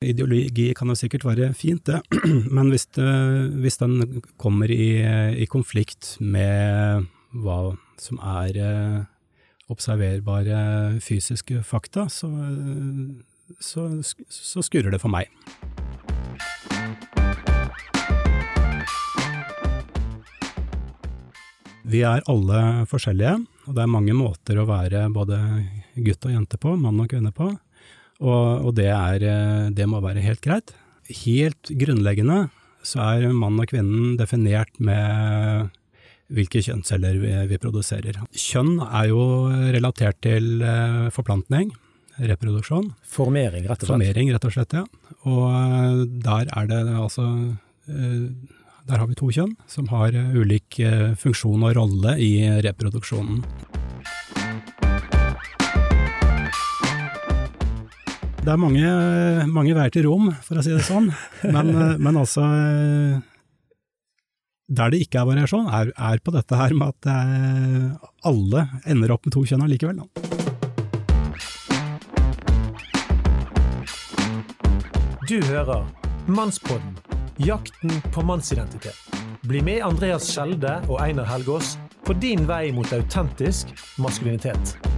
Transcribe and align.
Ideologi 0.00 0.70
kan 0.72 0.88
jo 0.88 0.94
sikkert 0.96 1.26
være 1.26 1.50
fint, 1.52 1.84
det, 1.84 1.98
men 2.56 2.70
hvis, 2.72 2.86
det, 2.96 3.04
hvis 3.60 3.76
den 3.82 4.22
kommer 4.40 4.72
i, 4.72 5.04
i, 5.36 5.44
konflikt 5.44 6.14
med 6.24 7.04
hva 7.36 7.74
som 8.00 8.16
er 8.24 8.56
eh, 8.56 8.96
observerbare 9.68 10.96
fysiske 11.04 11.60
fakta, 11.68 12.06
så, 12.08 12.32
så, 13.60 13.84
så 14.00 14.64
skurrer 14.64 14.96
det 14.96 15.04
for 15.04 15.12
meg. 15.12 15.28
Vi 21.84 22.06
er 22.08 22.24
alle 22.24 22.86
forskjellige, 22.88 23.36
og 23.68 23.76
det 23.76 23.84
er 23.84 23.96
mange 24.00 24.16
måter 24.16 24.64
å 24.64 24.70
være 24.72 25.10
både 25.12 25.44
gutt 26.00 26.24
og 26.24 26.38
jente 26.38 26.56
på, 26.56 26.78
mann 26.80 27.04
og 27.04 27.12
kvinne 27.12 27.36
på, 27.36 27.52
og, 28.20 28.68
og 28.68 28.72
det, 28.76 28.90
er, 28.92 29.26
det, 29.74 29.88
må 29.88 30.00
være 30.04 30.24
helt 30.24 30.42
greit. 30.44 30.74
Helt 31.24 31.72
grunnleggende 31.80 32.48
så 32.86 33.02
er 33.04 33.34
mann 33.36 33.60
og 33.60 33.68
kvinnen 33.70 34.16
definert 34.20 34.72
med 34.80 35.70
hvilke 36.30 36.62
kjønnsceller 36.62 37.18
vi, 37.20 37.32
vi 37.50 37.58
produserer. 37.60 38.20
Kjønn 38.30 38.78
er 38.86 39.10
jo 39.10 39.22
relatert 39.74 40.20
til 40.24 40.62
eh, 40.62 41.08
forplantning, 41.14 41.72
reproduksjon. 42.20 42.92
Formering, 43.02 43.66
rett 43.66 43.82
og 43.82 43.88
slett. 43.88 43.96
Formering, 43.96 44.30
rett 44.36 44.46
og 44.46 44.54
slett, 44.54 44.78
ja. 44.78 44.84
Og 45.26 45.44
eh, 45.50 46.04
der 46.28 46.52
er 46.54 46.70
det 46.70 46.80
altså 46.94 47.26
eh, 47.90 48.30
der 48.90 48.98
har 48.98 49.06
vi 49.10 49.18
to 49.18 49.28
kjønn 49.34 49.56
som 49.70 49.90
har 49.92 50.14
eh, 50.16 50.36
ulik 50.36 50.80
eh, 50.82 51.12
funksjon 51.18 51.66
og 51.66 51.76
rolle 51.78 52.16
i 52.18 52.32
reproduksjonen. 52.64 53.44
Det 58.40 58.48
er 58.48 58.60
mange, 58.60 58.90
mange 59.52 59.74
veier 59.76 59.92
til 59.92 60.06
rom, 60.08 60.30
for 60.44 60.60
å 60.60 60.64
si 60.64 60.72
det 60.72 60.84
sånn, 60.86 61.10
men, 61.44 61.74
eh, 61.76 61.98
men 62.00 62.16
altså 62.16 62.46
Der 64.70 64.92
det 64.94 65.02
ikke 65.04 65.20
er 65.20 65.28
variasjon, 65.28 65.68
er, 65.68 65.92
er, 65.92 66.22
på 66.24 66.32
dette 66.32 66.56
her 66.56 66.72
med 66.78 66.94
at 66.94 67.96
alle 68.24 68.66
ender 68.86 69.12
opp 69.12 69.26
med 69.26 69.34
to 69.34 69.44
kjønn 69.44 69.66
allikevel. 69.66 70.04
Du 75.26 75.36
hører 75.50 75.84
Mannspodden 76.30 76.96
Jakten 77.40 77.90
på 78.12 78.22
mannsidentitet. 78.22 78.96
Bli 79.48 79.62
med 79.64 79.80
Andreas 79.86 80.26
Skjelde 80.28 80.74
og 80.90 80.98
Einar 81.00 81.24
Helgaas 81.30 81.78
på 82.04 82.12
din 82.20 82.44
vei 82.44 82.68
mot 82.76 82.92
autentisk 82.92 83.72
maskulinitet. 83.96 84.89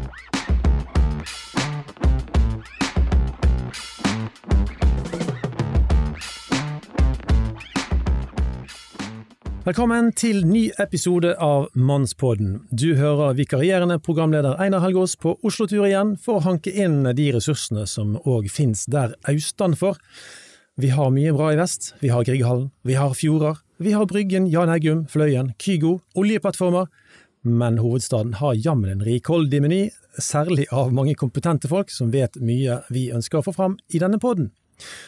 Velkommen 9.62 10.08
til 10.18 10.40
ny 10.42 10.72
episode 10.82 11.36
av 11.38 11.68
Mannspodden. 11.78 12.64
Du 12.74 12.96
hører 12.98 13.36
vikarierende 13.38 14.00
programleder 14.02 14.56
Einar 14.58 14.82
Helgaas 14.82 15.14
på 15.22 15.36
Oslo-tur 15.46 15.84
igjen 15.86 16.16
for 16.18 16.40
å 16.40 16.42
hanke 16.48 16.72
inn 16.74 17.04
de 17.14 17.28
ressursene 17.36 17.84
som 17.86 18.16
òg 18.26 18.48
finnes 18.50 18.82
der 18.90 19.14
austanfor. 19.30 20.00
Vi 20.74 20.90
har 20.90 21.14
mye 21.14 21.30
bra 21.38 21.52
i 21.54 21.60
vest. 21.62 21.92
Vi 22.02 22.10
har 22.10 22.26
Grieghallen, 22.26 22.72
vi 22.82 22.98
har 22.98 23.14
fjorder, 23.14 23.62
vi 23.78 23.94
har 23.94 24.10
Bryggen, 24.10 24.50
Jan 24.50 24.74
Eggum, 24.74 25.06
Fløyen, 25.06 25.54
Kygo, 25.62 26.00
oljeplattformer. 26.18 26.90
Men 27.46 27.78
hovedstaden 27.78 28.40
har 28.42 28.58
jammen 28.58 28.90
en 28.90 29.06
rikholdig 29.06 29.62
meny, 29.62 29.82
særlig 30.18 30.66
av 30.74 30.90
mange 30.90 31.14
kompetente 31.14 31.70
folk 31.70 31.94
som 31.94 32.10
vet 32.10 32.34
mye 32.42 32.82
vi 32.90 33.12
ønsker 33.14 33.38
å 33.38 33.46
få 33.46 33.54
fram 33.54 33.78
i 33.94 34.02
denne 34.02 34.18
podden, 34.18 34.50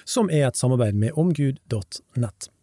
som 0.07 0.31
er 0.31 0.53
et 0.53 0.63
samarbeid 0.63 0.95
med 0.95 1.19
omgud.nett. 1.19 2.54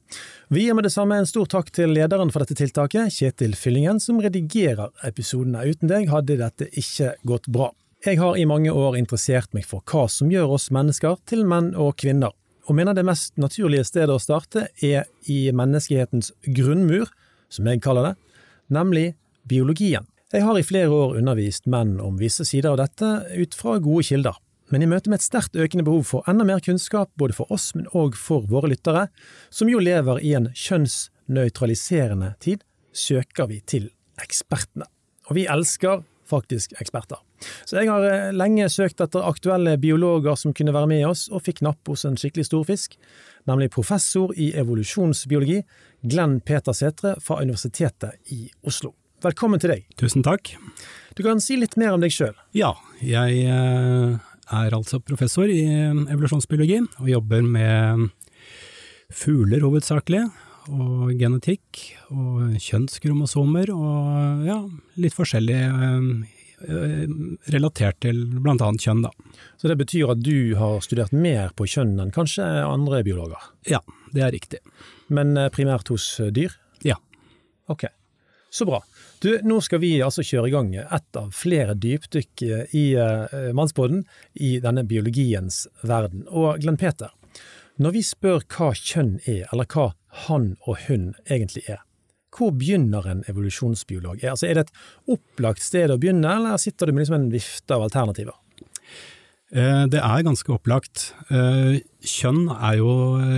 Vi 0.54 0.66
gir 0.66 0.74
med 0.74 0.84
det 0.84 0.90
samme 0.92 1.16
en 1.16 1.28
stor 1.30 1.46
takk 1.48 1.70
til 1.72 1.94
lederen 1.96 2.28
for 2.28 2.44
dette 2.44 2.58
tiltaket, 2.60 3.14
Kjetil 3.16 3.54
Fyllingen, 3.56 4.02
som 4.04 4.18
redigerer 4.20 4.90
episodene. 5.08 5.62
Uten 5.64 5.88
deg 5.88 6.10
hadde 6.12 6.36
dette 6.42 6.66
ikke 6.76 7.14
gått 7.24 7.48
bra. 7.48 7.70
Jeg 8.04 8.20
har 8.20 8.36
i 8.36 8.44
mange 8.44 8.74
år 8.76 8.98
interessert 9.00 9.56
meg 9.56 9.64
for 9.70 9.80
hva 9.88 10.10
som 10.12 10.28
gjør 10.28 10.58
oss 10.58 10.68
mennesker 10.76 11.16
til 11.32 11.46
menn 11.48 11.70
og 11.80 11.94
kvinner, 12.04 12.36
og 12.68 12.76
mener 12.76 12.98
det 12.98 13.08
mest 13.08 13.40
naturlige 13.40 13.88
stedet 13.88 14.12
å 14.12 14.20
starte 14.20 14.66
er 14.84 15.08
i 15.32 15.40
menneskehetens 15.56 16.34
grunnmur, 16.44 17.08
som 17.48 17.72
jeg 17.72 17.80
kaller 17.88 18.10
det, 18.10 18.14
nemlig 18.76 19.06
biologien. 19.48 20.04
Jeg 20.36 20.44
har 20.44 20.60
i 20.60 20.68
flere 20.68 20.92
år 20.92 21.16
undervist 21.22 21.72
menn 21.72 21.96
om 22.04 22.20
visse 22.20 22.44
sider 22.44 22.74
av 22.74 22.82
dette 22.84 23.14
ut 23.40 23.56
fra 23.56 23.80
gode 23.80 24.04
kilder, 24.10 24.36
men 24.72 24.84
i 24.84 24.90
møte 24.90 25.12
med 25.12 25.20
et 25.20 25.26
sterkt 25.28 25.58
økende 25.60 25.86
behov 25.88 26.06
for 26.08 26.28
enda 26.32 26.46
mer 26.48 26.62
kunnskap 26.64 27.12
både 27.20 27.36
for 27.38 27.52
oss, 27.52 27.72
men 27.76 27.90
òg 27.98 28.16
for 28.20 28.48
våre 28.50 28.72
lyttere, 28.72 29.08
som 29.52 29.70
jo 29.72 29.82
lever 29.84 30.22
i 30.24 30.34
en 30.38 30.50
kjønnsnøytraliserende 30.56 32.34
tid, 32.44 32.64
søker 32.92 33.52
vi 33.52 33.60
til 33.68 33.90
ekspertene. 34.22 34.88
Og 35.30 35.38
vi 35.38 35.46
elsker 35.52 36.02
faktisk 36.32 36.74
eksperter. 36.80 37.20
Så 37.66 37.80
jeg 37.80 37.90
har 37.90 38.06
eh, 38.08 38.32
lenge 38.36 38.70
søkt 38.72 39.02
etter 39.04 39.26
aktuelle 39.28 39.76
biologer 39.82 40.38
som 40.40 40.56
kunne 40.56 40.74
være 40.76 40.90
med 40.92 41.06
oss, 41.10 41.26
og 41.32 41.44
fikk 41.48 41.64
napp 41.66 41.92
hos 41.92 42.06
en 42.08 42.18
skikkelig 42.20 42.48
storfisk, 42.48 42.96
nemlig 43.50 43.72
professor 43.74 44.34
i 44.38 44.52
evolusjonsbiologi, 44.62 45.62
Glenn 46.08 46.40
Peter 46.46 46.76
Sætre 46.78 47.18
fra 47.24 47.42
Universitetet 47.42 48.34
i 48.34 48.46
Oslo. 48.68 48.94
Velkommen 49.22 49.62
til 49.62 49.76
deg. 49.76 49.86
Tusen 50.02 50.24
takk. 50.26 50.56
Du 51.18 51.22
kan 51.26 51.42
si 51.44 51.58
litt 51.60 51.76
mer 51.78 51.94
om 51.94 52.02
deg 52.02 52.14
sjøl. 52.14 52.34
Ja, 52.58 52.74
jeg 53.06 53.44
eh, 53.46 54.31
er 54.52 54.76
altså 54.76 55.00
professor 55.04 55.50
i 55.50 55.62
evolusjonsbiologi, 55.64 56.82
og 57.02 57.10
jobber 57.10 57.46
med 57.46 58.10
fugler 59.12 59.64
hovedsakelig 59.66 60.26
og 60.72 61.12
genetikk 61.18 61.82
og 62.14 62.58
kjønnskromosomer 62.62 63.72
og 63.74 64.46
ja, 64.46 64.58
litt 65.02 65.16
forskjellig 65.16 65.58
eh, 65.58 67.16
relatert 67.54 68.02
til 68.06 68.22
annet 68.46 68.86
kjønn, 68.86 69.04
da. 69.08 69.12
Så 69.58 69.72
det 69.72 69.80
betyr 69.82 70.14
at 70.14 70.22
du 70.22 70.54
har 70.60 70.82
studert 70.86 71.16
mer 71.16 71.56
på 71.58 71.68
kjønn 71.70 71.98
enn 72.02 72.14
kanskje 72.14 72.46
andre 72.66 73.02
biologer? 73.08 73.50
Ja, 73.70 73.82
det 74.14 74.26
er 74.28 74.36
riktig. 74.36 74.62
Men 75.10 75.34
eh, 75.38 75.52
primært 75.54 75.92
hos 75.94 76.14
eh, 76.22 76.32
dyr? 76.34 76.54
Ja. 76.86 77.00
Ok, 77.72 77.88
så 78.54 78.68
bra. 78.70 78.84
Du, 79.22 79.30
nå 79.46 79.60
skal 79.62 79.84
vi 79.84 79.94
altså 80.02 80.24
kjøre 80.26 80.50
i 80.50 80.54
gang 80.56 80.72
et 80.82 81.18
av 81.20 81.30
flere 81.38 81.76
dypdykk 81.78 82.42
i 82.74 82.86
uh, 82.98 83.52
Mannsbåten 83.54 84.02
i 84.34 84.56
denne 84.64 84.82
biologiens 84.90 85.68
verden. 85.86 86.24
Og 86.26 86.58
Glenn 86.64 86.80
Peter, 86.82 87.14
når 87.78 87.94
vi 87.94 88.02
spør 88.06 88.42
hva 88.50 88.72
kjønn 88.74 89.20
er, 89.30 89.46
eller 89.52 89.70
hva 89.70 89.92
han 90.26 90.56
og 90.66 90.88
hun 90.88 91.12
egentlig 91.30 91.68
er, 91.70 91.84
hvor 92.32 92.54
begynner 92.56 93.06
en 93.12 93.24
evolusjonsbiolog? 93.30 94.24
Altså, 94.24 94.48
er 94.48 94.58
det 94.58 94.68
et 94.68 95.16
opplagt 95.18 95.62
sted 95.62 95.92
å 95.92 96.00
begynne, 96.00 96.32
eller 96.32 96.62
sitter 96.62 96.88
du 96.88 96.96
med 96.96 97.04
liksom 97.04 97.18
en 97.20 97.32
vifte 97.34 97.76
av 97.76 97.86
alternativer? 97.86 98.38
Eh, 99.52 99.86
det 99.92 100.00
er 100.00 100.24
ganske 100.24 100.54
opplagt. 100.56 101.12
Eh, 101.30 101.82
kjønn 102.08 102.46
er 102.56 102.78
jo 102.80 102.94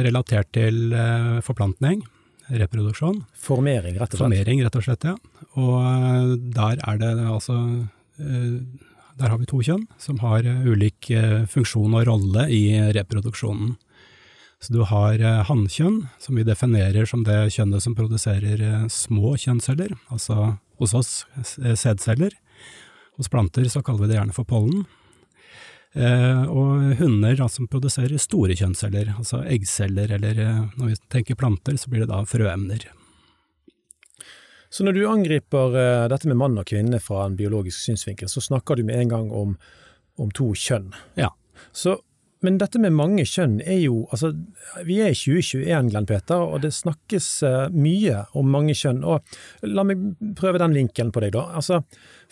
relatert 0.05 0.51
til 0.53 0.93
eh, 0.93 1.39
forplantning, 1.45 2.03
reproduksjon. 2.49 3.23
Formering, 3.39 3.95
rett 3.99 4.13
og 4.13 4.17
slett. 4.17 4.25
Formering, 4.25 4.63
rett 4.65 4.79
og 4.79 4.85
slett, 4.85 5.07
ja. 5.07 5.15
Og 5.59 6.37
der 6.55 6.81
er 6.81 6.99
det 7.01 7.11
altså 7.25 7.55
Der 8.17 9.29
har 9.29 9.37
vi 9.37 9.45
to 9.49 9.59
kjønn 9.61 9.87
som 10.01 10.19
har 10.21 10.45
ulik 10.45 11.09
funksjon 11.49 11.93
og 11.97 12.07
rolle 12.09 12.47
i 12.49 12.63
reproduksjonen. 12.97 13.75
Så 14.63 14.71
du 14.71 14.83
har 14.87 15.19
eh, 15.19 15.41
hannkjønn, 15.43 16.05
som 16.23 16.37
vi 16.39 16.45
definerer 16.47 17.07
som 17.09 17.25
det 17.27 17.35
kjønnet 17.51 17.83
som 17.83 17.95
produserer 17.97 18.61
eh, 18.63 18.85
små 18.87 19.33
kjønnsceller, 19.35 19.91
altså 20.07 20.53
hos 20.79 20.93
oss 20.95 21.11
eh, 21.59 21.75
sædceller. 21.75 22.31
Hos 23.19 23.27
planter 23.29 23.67
så 23.67 23.83
kaller 23.83 24.05
vi 24.05 24.13
det 24.13 24.21
gjerne 24.21 24.35
for 24.35 24.47
pollen. 24.47 24.85
Og 25.93 26.95
hunder 26.97 27.35
da, 27.37 27.45
som 27.51 27.67
produserer 27.69 28.17
store 28.21 28.55
kjønnsceller, 28.57 29.11
altså 29.17 29.43
eggceller, 29.45 30.09
eller 30.17 30.39
når 30.73 30.87
vi 30.89 30.95
tenker 31.13 31.37
planter, 31.37 31.77
så 31.77 31.91
blir 31.91 32.01
det 32.05 32.09
da 32.09 32.23
frøemner. 32.25 32.87
Så 34.73 34.81
når 34.87 34.97
du 34.97 35.03
angriper 35.05 35.77
dette 36.09 36.25
med 36.31 36.39
mann 36.41 36.57
og 36.57 36.65
kvinne 36.65 36.97
fra 36.97 37.27
en 37.27 37.37
biologisk 37.37 37.77
synsvinkel, 37.77 38.31
så 38.31 38.41
snakker 38.41 38.79
du 38.79 38.87
med 38.87 39.03
en 39.03 39.11
gang 39.11 39.29
om, 39.29 39.53
om 40.17 40.33
to 40.33 40.49
kjønn. 40.57 40.89
Ja. 41.19 41.29
Så 41.69 41.99
men 42.43 42.57
dette 42.59 42.79
med 42.81 42.91
mange 42.95 43.23
kjønn 43.27 43.59
er 43.61 43.79
jo 43.85 44.03
altså, 44.11 44.33
Vi 44.83 44.97
er 44.99 45.13
i 45.13 45.17
2021, 45.17 45.91
Glenn 45.93 46.07
Peter, 46.09 46.43
og 46.43 46.63
det 46.65 46.73
snakkes 46.75 47.27
uh, 47.47 47.69
mye 47.71 48.25
om 48.35 48.49
mange 48.51 48.75
kjønn. 48.75 49.03
og 49.07 49.23
La 49.63 49.85
meg 49.87 50.01
prøve 50.35 50.59
den 50.61 50.75
vinkelen 50.75 51.13
på 51.15 51.23
deg, 51.23 51.33
da. 51.37 51.47
Altså, 51.61 51.83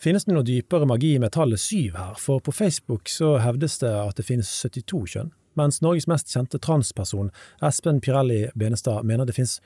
Finnes 0.01 0.25
det 0.25 0.33
noe 0.33 0.45
dypere 0.45 0.87
magi 0.89 1.13
med 1.21 1.31
tallet 1.35 1.61
syv 1.61 1.95
her? 1.99 2.15
For 2.17 2.41
på 2.43 2.53
Facebook 2.55 3.11
så 3.11 3.35
hevdes 3.43 3.77
det 3.83 3.91
at 3.93 4.17
det 4.17 4.25
finnes 4.25 4.49
72 4.49 5.03
kjønn, 5.13 5.29
mens 5.59 5.77
Norges 5.85 6.07
mest 6.09 6.31
kjente 6.33 6.57
transperson, 6.57 7.29
Espen 7.61 8.01
Pirelli 8.01 8.47
Benestad, 8.57 9.05
mener 9.05 9.29
det 9.29 9.37
finnes 9.37 9.59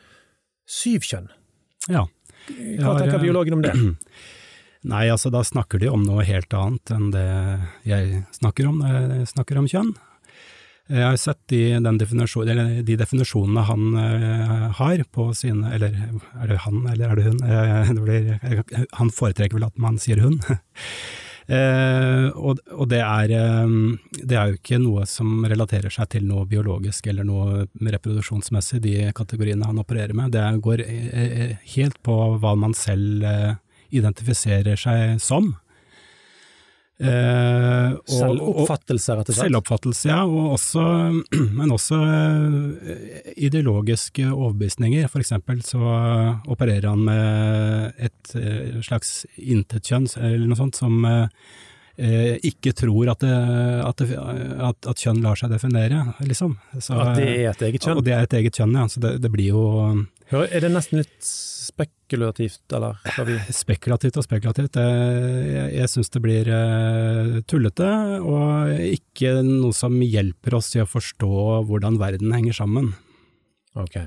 syv 0.68 1.08
kjønn. 1.08 1.30
Ja. 1.88 2.04
Hva 2.50 2.98
tenker 3.00 3.24
biologen 3.24 3.58
om 3.58 3.64
det? 3.64 3.74
Nei, 4.92 5.08
altså 5.10 5.32
da 5.34 5.42
snakker 5.42 5.82
de 5.82 5.88
om 5.90 6.04
noe 6.06 6.26
helt 6.28 6.52
annet 6.54 6.92
enn 6.94 7.08
det 7.14 7.26
jeg 7.90 8.26
snakker 8.36 8.68
om 8.70 8.84
når 8.84 8.98
jeg 9.00 9.32
snakker 9.32 9.62
om 9.62 9.70
kjønn. 9.72 9.96
Jeg 10.86 11.02
har 11.02 11.16
sett 11.18 11.40
de, 11.50 11.80
definisjon, 11.98 12.50
de 12.86 12.98
definisjonene 13.00 13.64
han 13.66 13.86
uh, 13.98 14.66
har 14.78 15.02
på 15.10 15.32
sine 15.34 15.72
Eller 15.74 15.96
er 15.98 16.52
det 16.52 16.60
han, 16.62 16.84
eller 16.92 17.10
er 17.10 17.18
det 17.18 17.24
hun? 17.26 17.40
Uh, 17.42 17.90
det 17.90 18.04
blir, 18.04 18.28
han 19.00 19.10
foretrekker 19.10 19.58
vel 19.58 19.66
at 19.66 19.82
man 19.82 19.98
sier 20.02 20.22
hun. 20.22 20.38
uh, 21.50 22.30
og, 22.46 22.62
og 22.70 22.86
det, 22.94 23.02
er, 23.02 23.34
det 24.22 24.38
er 24.38 24.54
jo 24.54 24.60
ikke 24.60 24.82
noe 24.84 25.08
som 25.10 25.42
relaterer 25.50 25.94
seg 25.94 26.12
til 26.14 26.30
noe 26.30 26.46
biologisk 26.50 27.10
eller 27.10 27.26
noe 27.26 27.66
reproduksjonsmessig, 27.82 28.84
de 28.86 28.96
kategoriene 29.18 29.66
han 29.66 29.82
opererer 29.82 30.14
med. 30.14 30.38
Det 30.38 30.46
går 30.62 30.86
helt 31.76 32.02
på 32.06 32.22
hva 32.38 32.54
man 32.62 32.78
selv 32.78 33.26
identifiserer 33.90 34.78
seg 34.78 35.22
som. 35.24 35.56
Eh, 36.96 37.96
Selvoppfattelse, 38.08 39.16
rett 39.18 39.28
og 39.28 39.36
slett? 39.36 39.50
Selvoppfattelse, 39.50 40.08
ja. 40.08 40.22
Også, 40.56 40.84
men 41.60 41.74
også 41.76 42.00
eh, 42.08 43.34
ideologiske 43.50 44.30
overbevisninger. 44.30 45.10
For 45.12 45.24
eksempel 45.24 45.60
så 45.68 45.82
opererer 46.48 46.88
han 46.94 47.04
med 47.10 48.00
et 48.00 48.36
eh, 48.40 48.80
slags 48.86 49.26
intetkjønn, 49.36 50.08
eller 50.22 50.48
noe 50.48 50.60
sånt, 50.60 50.80
som 50.80 51.04
eh, 51.98 52.36
ikke 52.46 52.74
tror 52.78 53.12
at, 53.14 53.24
det, 53.24 53.34
at, 53.86 54.02
det, 54.02 54.18
at, 54.18 54.80
at, 54.92 55.02
kjønn 55.02 55.24
lar 55.24 55.40
seg 55.40 55.54
definere, 55.54 56.04
liksom. 56.26 56.58
Så, 56.78 56.98
at 57.00 57.20
det 57.20 57.28
er 57.32 57.52
et 57.52 57.66
eget 57.70 57.86
kjønn? 57.86 58.00
Og 58.00 58.08
det 58.08 58.16
er 58.16 58.28
et 58.28 58.38
eget 58.42 58.60
kjønn, 58.60 58.78
ja. 58.78 58.88
Så 58.92 59.04
det, 59.04 59.18
det 59.24 59.32
blir 59.34 59.52
jo 59.54 59.66
Er 60.32 60.66
det 60.66 60.72
nesten 60.74 61.02
litt 61.02 61.16
spekulativt, 61.26 62.64
eller? 62.78 63.00
Vi... 63.28 63.38
Spekulativt 63.54 64.20
og 64.22 64.26
spekulativt. 64.28 64.78
Jeg, 64.78 65.70
jeg 65.76 65.92
syns 65.92 66.14
det 66.14 66.22
blir 66.24 66.50
uh, 66.52 67.40
tullete, 67.50 67.90
og 68.22 68.76
ikke 68.86 69.40
noe 69.46 69.74
som 69.76 69.98
hjelper 70.04 70.60
oss 70.60 70.74
i 70.78 70.84
å 70.84 70.90
forstå 70.90 71.64
hvordan 71.70 72.00
verden 72.02 72.36
henger 72.36 72.60
sammen. 72.64 72.94
Ok. 73.76 73.98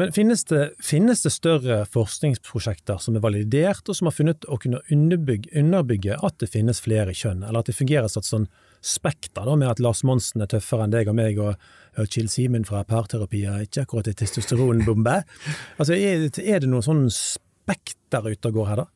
Men 0.00 0.12
finnes 0.12 0.44
det, 0.48 0.70
finnes 0.80 1.20
det, 1.20 1.30
større 1.34 1.82
forskningsprosjekter 1.92 3.00
som 3.02 3.16
er 3.18 3.24
validert, 3.24 3.84
og 3.84 3.96
som 3.98 4.08
har 4.08 4.14
funnet 4.16 4.46
å 4.48 4.56
kunne 4.60 4.80
underbygge, 4.88 6.16
at 6.16 6.38
det 6.40 6.48
finnes 6.54 6.80
flere 6.80 7.12
kjønn, 7.12 7.42
eller 7.44 7.60
at 7.60 7.68
det 7.68 7.76
fungerer 7.76 8.08
som 8.08 8.24
et 8.24 8.30
sånn 8.30 8.46
spekter, 8.80 9.44
da, 9.44 9.56
med 9.58 9.68
at 9.68 9.82
Lars 9.84 10.00
Monsen 10.08 10.42
er 10.42 10.48
tøffere 10.54 10.86
enn 10.86 10.94
deg 10.94 11.12
og 11.12 11.18
meg, 11.18 11.42
og, 11.44 11.60
og 12.00 12.08
Chill 12.08 12.32
Simen 12.32 12.64
fra 12.68 12.80
parterapi 12.88 13.44
er 13.44 13.66
ikke 13.66 13.84
akkurat 13.84 14.08
en 14.08 14.18
testosteronbombe? 14.22 15.18
altså, 15.78 15.92
er, 15.92 16.24
er, 16.40 16.64
det 16.64 16.72
noen 16.72 16.88
sånn 16.88 17.04
spekter 17.12 18.32
ute 18.32 18.48
og 18.48 18.58
går 18.62 18.72
her, 18.72 18.84
da? 18.86 18.88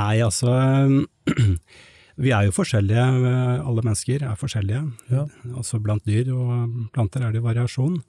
Nei, 0.00 0.16
altså 0.24 0.56
Vi 2.18 2.32
er 2.34 2.48
jo 2.48 2.56
forskjellige, 2.56 3.04
alle 3.62 3.84
mennesker 3.84 4.24
er 4.26 4.38
forskjellige. 4.40 4.80
Ja. 5.12 5.28
Også 5.60 5.78
blant 5.78 6.02
dyr 6.08 6.32
og 6.34 6.88
planter 6.96 7.22
er 7.22 7.36
det 7.36 7.44
variasjon. 7.44 8.00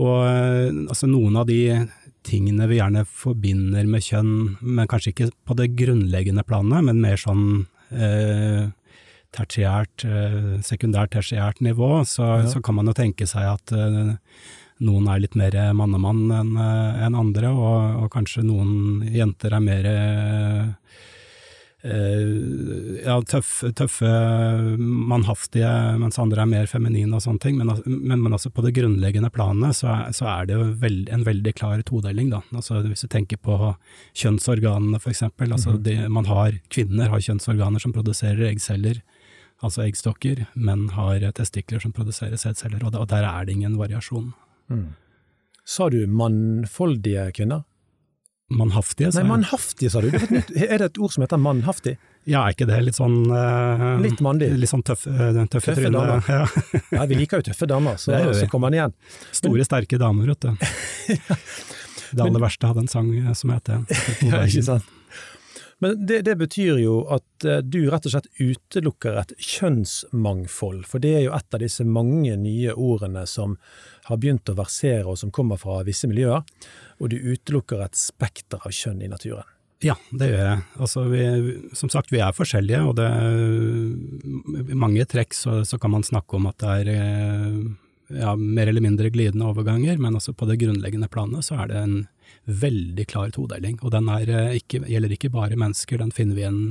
Og 0.00 0.88
altså, 0.88 1.08
noen 1.10 1.36
av 1.36 1.48
de 1.50 1.88
tingene 2.26 2.68
vi 2.70 2.78
gjerne 2.78 3.02
forbinder 3.08 3.88
med 3.90 4.04
kjønn, 4.06 4.32
men 4.62 4.88
kanskje 4.90 5.12
ikke 5.12 5.30
på 5.48 5.56
det 5.58 5.72
grunnleggende 5.78 6.44
planet, 6.46 6.86
men 6.86 7.02
mer 7.02 7.20
sånn 7.20 7.66
eh, 7.90 8.70
tertiært, 9.34 10.04
eh, 10.06 10.58
sekundært, 10.64 11.14
tertiært 11.16 11.62
nivå, 11.64 12.02
så, 12.08 12.28
ja. 12.42 12.50
så, 12.50 12.62
kan 12.64 12.78
man 12.78 12.90
jo 12.90 12.96
tenke 12.96 13.28
seg 13.28 13.48
at 13.54 13.74
eh, 13.76 14.12
noen 14.82 15.08
er 15.10 15.22
litt 15.22 15.36
mer 15.38 15.54
mannemann 15.78 16.24
enn 16.34 16.56
uh, 16.58 17.04
en 17.06 17.14
andre, 17.14 17.52
og, 17.54 18.00
og, 18.02 18.08
kanskje 18.10 18.42
noen 18.42 19.04
jenter 19.14 19.54
er 19.54 19.62
mer 19.62 19.86
uh, 19.86 20.64
ja, 21.82 23.16
tøffe, 23.26 23.72
tøffe, 23.74 24.10
mannhaftige, 24.78 25.70
mens 25.98 26.18
andre 26.22 26.44
er 26.44 26.50
mer 26.50 26.68
feminine 26.70 27.16
og 27.16 27.24
sånne 27.24 27.42
ting. 27.42 27.56
Men, 27.58 27.72
men, 27.86 28.22
men 28.22 28.36
altså 28.36 28.52
på 28.54 28.62
det 28.62 28.74
grunnleggende 28.76 29.32
planet 29.34 29.80
så 29.80 29.88
er, 29.90 30.12
så 30.14 30.28
er 30.30 30.46
det 30.46 30.58
jo 30.58 30.68
veld, 30.84 31.10
en 31.10 31.26
veldig 31.26 31.54
klar 31.58 31.82
todeling, 31.88 32.30
da. 32.30 32.42
Altså 32.54 32.84
hvis 32.86 33.02
du 33.02 33.10
tenker 33.10 33.40
på 33.42 33.58
kjønnsorganene 34.14 35.02
for 35.02 35.10
eksempel. 35.10 35.52
Altså 35.52 35.74
mm 35.74 35.82
-hmm. 35.82 36.08
man 36.08 36.30
har, 36.30 36.60
kvinner 36.68 37.08
har 37.08 37.20
kjønnsorganer 37.20 37.78
som 37.82 37.92
produserer 37.92 38.46
eggceller 38.52 39.02
altså 39.62 39.84
eggstokker, 39.86 40.46
Menn 40.54 40.88
har 40.96 41.22
testikler 41.32 41.82
som 41.82 41.92
produserer 41.92 42.36
sædceller, 42.36 42.82
og 42.84 43.08
der 43.08 43.22
er 43.22 43.44
det 43.44 43.52
ingen 43.52 43.78
variasjon. 43.78 44.32
Mm. 44.68 44.94
Sa 45.64 45.88
du 45.88 46.06
mannfoldige 46.06 47.30
kvinner? 47.32 47.62
Mannhaftige. 48.52 49.10
Nei, 49.16 49.24
mannhaftige, 49.28 49.90
sa 49.92 50.02
du. 50.04 50.08
Er 50.12 50.78
det 50.78 50.88
et 50.90 50.98
ord 51.02 51.14
som 51.14 51.24
heter 51.24 51.40
mannhaftig? 51.40 51.96
Ja, 52.28 52.44
er 52.44 52.54
ikke 52.54 52.68
det 52.68 52.78
litt 52.86 52.98
sånn 52.98 53.24
uh, 53.32 53.96
Litt 54.02 54.20
mandig? 54.22 54.52
Litt 54.54 54.70
sånn 54.70 54.84
tøff, 54.86 55.08
uh, 55.10 55.32
tøffe, 55.50 55.72
tøffe 55.72 55.90
damer. 55.90 56.22
Ja. 56.30 56.44
ja. 56.96 57.06
vi 57.10 57.18
liker 57.18 57.42
jo 57.42 57.48
tøffe 57.50 57.66
damer, 57.70 57.98
så, 57.98 58.14
så 58.36 58.46
kommer 58.50 58.70
han 58.70 58.78
igjen. 58.78 58.96
Store, 59.32 59.56
Men, 59.58 59.68
sterke 59.68 59.98
damer, 60.02 60.30
vet 60.34 60.46
du. 60.46 60.50
det 62.12 62.26
aller 62.26 62.44
verste 62.44 62.70
hadde 62.70 62.84
en 62.84 62.92
sang 62.92 63.14
som 63.38 63.54
het 63.56 63.70
det. 63.70 63.80
Ja, 64.30 64.44
ikke 64.46 64.66
sant. 64.70 64.98
Men 65.82 66.06
det, 66.06 66.20
det, 66.22 66.36
betyr 66.38 66.76
jo 66.78 67.00
at 67.10 67.44
eh, 67.44 67.58
du 67.58 67.88
rett 67.90 68.04
og 68.06 68.12
slett 68.14 68.28
utelukker 68.38 69.16
et 69.18 69.32
kjønnsmangfold, 69.34 70.84
for 70.86 71.02
det 71.02 71.10
er 71.16 71.24
jo 71.24 71.32
et 71.34 71.56
av 71.56 71.58
disse 71.58 71.82
mange 71.82 72.36
nye 72.38 72.70
ordene 72.78 73.24
som 73.26 73.56
har 74.06 74.20
begynt 74.22 74.52
å 74.52 74.54
versere 74.60 75.10
og 75.10 75.18
som 75.18 75.32
kommer 75.34 75.58
fra 75.58 75.80
visse 75.82 76.06
miljøer, 76.06 76.46
og 77.02 77.10
du 77.10 77.18
utelukker 77.18 77.82
et 77.82 77.98
spekter 77.98 78.62
av 78.62 78.74
kjønn 78.74 79.02
i 79.02 79.10
naturen. 79.10 79.48
Ja, 79.82 79.96
det 80.14 80.28
gjør 80.30 80.44
jeg. 80.46 80.58
Altså, 80.78 81.02
vi, 81.10 81.22
som 81.74 81.90
sagt, 81.90 82.12
vi 82.14 82.20
er 82.22 82.34
forskjellige, 82.36 82.82
og 82.86 82.94
det 83.00 83.08
i 84.70 84.78
mange 84.78 85.06
trekk 85.10 85.34
så, 85.34 85.62
så, 85.66 85.78
kan 85.82 85.90
man 85.90 86.06
snakke 86.06 86.38
om 86.38 86.46
at 86.46 86.62
det 86.62 86.74
er 86.84 86.90
eh, 86.92 87.56
ja, 88.20 88.36
mer 88.38 88.70
eller 88.70 88.84
mindre 88.84 89.10
glidende 89.10 89.48
overganger, 89.50 89.98
men 89.98 90.14
altså 90.20 90.36
på 90.38 90.46
det 90.46 90.60
grunnleggende 90.62 91.10
planet 91.10 91.48
så 91.48 91.58
er 91.64 91.72
det 91.72 91.80
en 91.80 91.96
veldig 92.46 93.08
klar 93.10 93.34
todeling. 93.34 93.80
Og 93.82 93.90
den 93.94 94.10
eh, 94.12 94.58
ikke, 94.60 94.84
gjelder 94.86 95.16
ikke 95.16 95.32
bare 95.34 95.58
mennesker, 95.58 95.98
den 95.98 96.14
finner 96.14 96.38
vi 96.38 96.46
igjen 96.46 96.62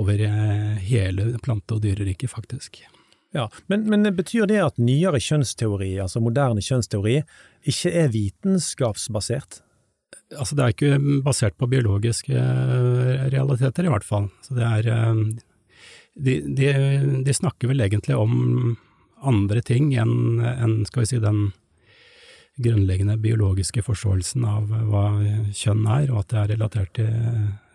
over 0.00 0.20
eh, 0.28 0.74
hele 0.84 1.32
plante- 1.40 1.78
og 1.78 1.84
dyreriket, 1.86 2.28
faktisk. 2.34 2.82
Ja, 3.34 3.48
men, 3.70 3.88
men 3.90 4.06
betyr 4.14 4.46
det 4.46 4.60
at 4.62 4.76
nyere 4.78 5.18
kjønnsteori, 5.22 5.96
altså 6.04 6.22
moderne 6.22 6.62
kjønnsteori, 6.62 7.18
ikke 7.66 7.90
er 8.04 8.12
vitenskapsbasert? 8.14 9.60
Altså 10.38 10.56
det 10.56 10.62
er 10.64 10.74
ikke 10.74 11.22
basert 11.26 11.56
på 11.58 11.68
biologiske 11.70 12.34
eh, 12.38 13.26
realiteter, 13.34 13.86
i 13.86 13.92
hvert 13.92 14.06
fall. 14.06 14.30
Så 14.46 14.54
det 14.56 14.68
er 14.68 14.88
de, 16.14 16.38
de, 16.46 16.70
de 17.26 17.34
snakker 17.34 17.72
vel 17.72 17.82
egentlig 17.82 18.16
om 18.16 18.76
andre 19.24 19.62
ting 19.66 19.92
enn, 19.98 20.40
enn 20.44 20.82
skal 20.86 21.04
vi 21.04 21.10
si, 21.10 21.20
den 21.22 21.48
grunnleggende 22.62 23.16
biologiske 23.18 23.82
forståelsen 23.82 24.44
av 24.46 24.70
hva 24.70 25.06
kjønn 25.50 25.86
er, 25.90 26.12
og 26.12 26.22
at 26.22 26.30
det 26.30 26.40
er 26.40 26.50
relatert 26.54 26.94
til 27.00 27.10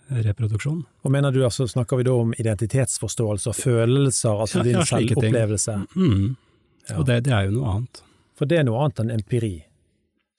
reproduksjon. 0.10 0.84
Og 1.06 1.14
mener 1.14 1.34
du 1.34 1.42
altså, 1.46 1.68
Snakker 1.70 2.00
vi 2.00 2.06
da 2.08 2.14
om 2.18 2.34
identitetsforståelse 2.38 3.52
og 3.52 3.58
følelser, 3.58 4.44
altså 4.46 4.62
ja, 4.62 4.68
din 4.68 4.78
ja, 4.80 4.86
selvopplevelse? 4.90 5.80
Mm. 5.96 6.28
Ja. 6.90 6.98
Og 6.98 7.08
det, 7.08 7.24
det, 7.28 7.34
er 7.36 7.50
jo 7.50 7.58
noe 7.58 7.74
annet. 7.76 8.04
For 8.40 8.50
det 8.50 8.62
er 8.62 8.68
noe 8.68 8.86
annet 8.86 9.04
enn 9.04 9.12
empiri, 9.18 9.56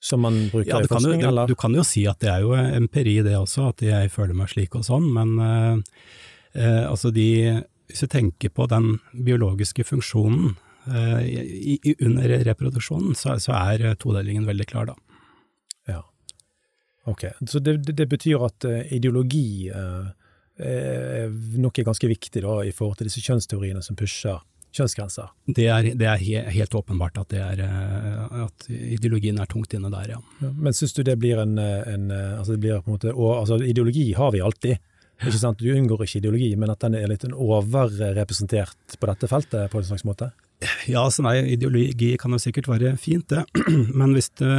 som 0.01 0.23
man 0.25 0.39
bruker 0.51 0.73
ja, 0.73 0.81
i 0.81 0.89
forskning, 0.89 1.21
jo, 1.21 1.29
eller? 1.29 1.47
Du, 1.47 1.55
du 1.55 1.61
kan 1.61 1.77
jo 1.77 1.85
si 1.87 2.07
at 2.09 2.19
det 2.23 2.31
er 2.33 2.45
jo 2.45 2.55
empiri 2.57 3.19
det 3.25 3.37
også, 3.37 3.69
at 3.71 3.85
jeg 3.85 4.11
føler 4.13 4.37
meg 4.37 4.51
slik 4.51 4.75
og 4.79 4.87
sånn, 4.87 5.07
men 5.15 5.37
eh, 5.45 6.01
uh, 6.57 6.83
altså 6.89 7.13
de 7.13 7.29
Hvis 7.91 8.05
du 8.05 8.07
tenker 8.07 8.49
på 8.55 8.65
den 8.71 8.93
biologiske 9.11 9.83
funksjonen 9.83 10.53
Eh, 10.87 11.25
i, 11.25 11.95
under 11.99 12.29
reproduksjonen 12.29 13.13
så, 13.15 13.35
så, 13.39 13.53
er 13.53 13.83
eh, 13.85 13.97
todelingen 14.01 14.47
veldig 14.49 14.65
klar, 14.65 14.89
da. 14.89 14.95
Ok. 17.09 17.25
Så 17.49 17.61
det, 17.63 17.79
det 17.87 18.07
betyr 18.09 18.45
at 18.45 18.67
uh, 18.69 18.81
ideologi 18.93 19.71
er 19.71 20.11
nok 21.57 21.79
er 21.79 21.85
ganske 21.87 22.05
viktig 22.05 22.43
da, 22.43 22.59
i 22.67 22.73
forhold 22.75 22.99
til 22.99 23.07
disse 23.07 23.23
kjønnsteoriene 23.25 23.81
som 23.81 23.95
pusher 23.97 24.43
kjønnsgrenser? 24.75 25.31
Det 25.49 25.65
er, 25.73 25.87
det 25.97 26.05
er 26.05 26.19
he, 26.21 26.43
helt 26.53 26.75
åpenbart 26.77 27.17
at, 27.17 27.33
er, 27.33 27.63
at, 28.45 28.67
ideologien 28.69 29.39
er 29.41 29.49
tungt 29.49 29.73
inne 29.73 29.89
der, 29.89 30.13
ja. 30.13 30.19
ja 30.43 30.51
men 30.53 30.75
syns 30.77 30.93
du 30.93 31.01
det 31.07 31.17
blir 31.17 31.41
en, 31.41 31.57
en 31.57 32.05
altså 32.13 32.53
det 32.53 32.61
blir 32.61 32.83
på 32.83 32.91
en 32.91 32.99
måte, 32.99 33.15
og, 33.15 33.31
altså 33.39 33.57
Ideologi 33.65 34.11
har 34.19 34.35
vi 34.35 34.43
alltid. 34.45 34.77
Ikke 35.21 35.37
sant? 35.37 35.59
Du 35.61 35.69
unngår 35.69 36.05
ikke 36.05 36.21
ideologi, 36.21 36.53
men 36.57 36.71
at 36.73 36.81
den 36.81 36.95
er 36.97 37.09
litt 37.09 37.25
overrepresentert 37.29 38.97
på 38.97 39.09
dette 39.09 39.29
feltet 39.29 39.69
på 39.71 39.81
en 39.81 39.89
slags 39.91 40.05
måte? 40.07 40.31
Ja, 40.85 41.03
altså 41.07 41.23
nei, 41.25 41.37
ideologi 41.55 42.11
kan 42.21 42.33
jo 42.35 42.39
sikkert 42.41 42.69
være 42.69 42.93
fint, 43.01 43.31
det. 43.33 43.43
Men 43.99 44.13
hvis, 44.17 44.29
det, 44.41 44.51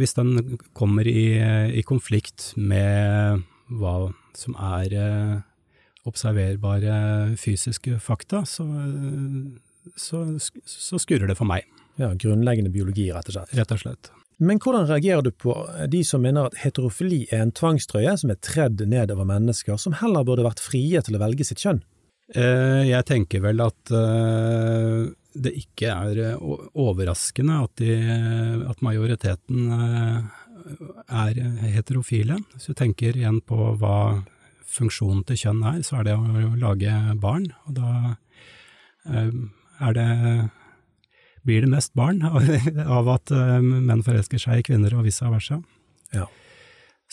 hvis 0.00 0.16
den 0.18 0.58
kommer 0.74 1.06
i, 1.06 1.38
i, 1.70 1.84
konflikt 1.86 2.52
med 2.58 3.44
hva 3.74 3.94
som 4.34 4.56
er 4.58 4.96
eh, 4.98 5.36
observerbare 6.10 6.96
fysiske 7.40 8.00
fakta, 8.02 8.42
så, 8.48 8.66
så, 9.94 10.24
så, 10.40 11.00
skurrer 11.00 11.30
det 11.30 11.38
for 11.38 11.48
meg. 11.48 11.68
Ja, 12.00 12.10
Grunnleggende 12.18 12.74
biologi, 12.74 13.08
rett 13.14 13.30
og 13.30 13.38
slett. 13.38 13.54
Rett 13.54 13.74
og 13.76 13.82
slett. 13.84 14.12
Men 14.42 14.58
hvordan 14.58 14.88
reagerer 14.88 15.22
du 15.22 15.30
på 15.30 15.54
de 15.90 16.00
som 16.06 16.24
mener 16.24 16.48
at 16.48 16.58
heterofili 16.64 17.22
er 17.30 17.44
en 17.44 17.54
tvangstrøye 17.54 18.16
som 18.18 18.32
er 18.34 18.40
tredd 18.42 18.82
nedover 18.90 19.28
mennesker, 19.28 19.78
som 19.78 19.94
heller 20.00 20.26
burde 20.26 20.46
vært 20.46 20.62
frie 20.62 21.02
til 21.06 21.14
å 21.14 21.22
velge 21.22 21.46
sitt 21.46 21.62
kjønn? 21.62 21.84
Eh, 22.34 22.82
jeg 22.88 23.06
tenker 23.06 23.44
vel 23.44 23.62
at 23.62 23.92
eh, 23.94 25.04
det 25.34 25.54
ikke 25.58 25.90
er 25.90 26.36
overraskende 26.40 27.60
at, 27.66 27.72
de, 27.80 27.94
at 28.70 28.82
majoriteten 28.84 29.70
er 31.10 31.40
heterofile. 31.74 32.38
Hvis 32.54 32.70
du 32.70 32.78
tenker 32.78 33.16
igjen 33.18 33.40
på 33.44 33.74
hva 33.80 34.22
funksjonen 34.74 35.24
til 35.28 35.40
kjønn 35.42 35.64
er, 35.74 35.80
så 35.86 36.00
er 36.00 36.08
det 36.08 36.14
å 36.18 36.54
lage 36.60 36.92
barn. 37.22 37.48
Og 37.66 37.76
da 37.78 37.90
er 39.04 39.98
det 39.98 40.10
blir 41.44 41.66
det 41.66 41.72
mest 41.74 41.92
barn 41.98 42.22
av 42.24 43.10
at 43.16 43.34
menn 43.60 44.04
forelsker 44.06 44.40
seg 44.40 44.62
i 44.62 44.66
kvinner 44.70 44.94
og 44.96 45.04
vice 45.08 45.28
versa. 45.28 45.60
Ja. 46.14 46.30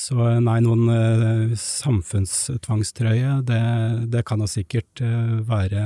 Så 0.01 0.15
nei, 0.41 0.58
noen 0.65 1.53
samfunnstvangstrøye, 1.62 3.36
det, 3.46 3.62
det 4.10 4.24
kan 4.25 4.41
jo 4.41 4.48
sikkert 4.50 5.01
uh, 5.05 5.38
være 5.46 5.84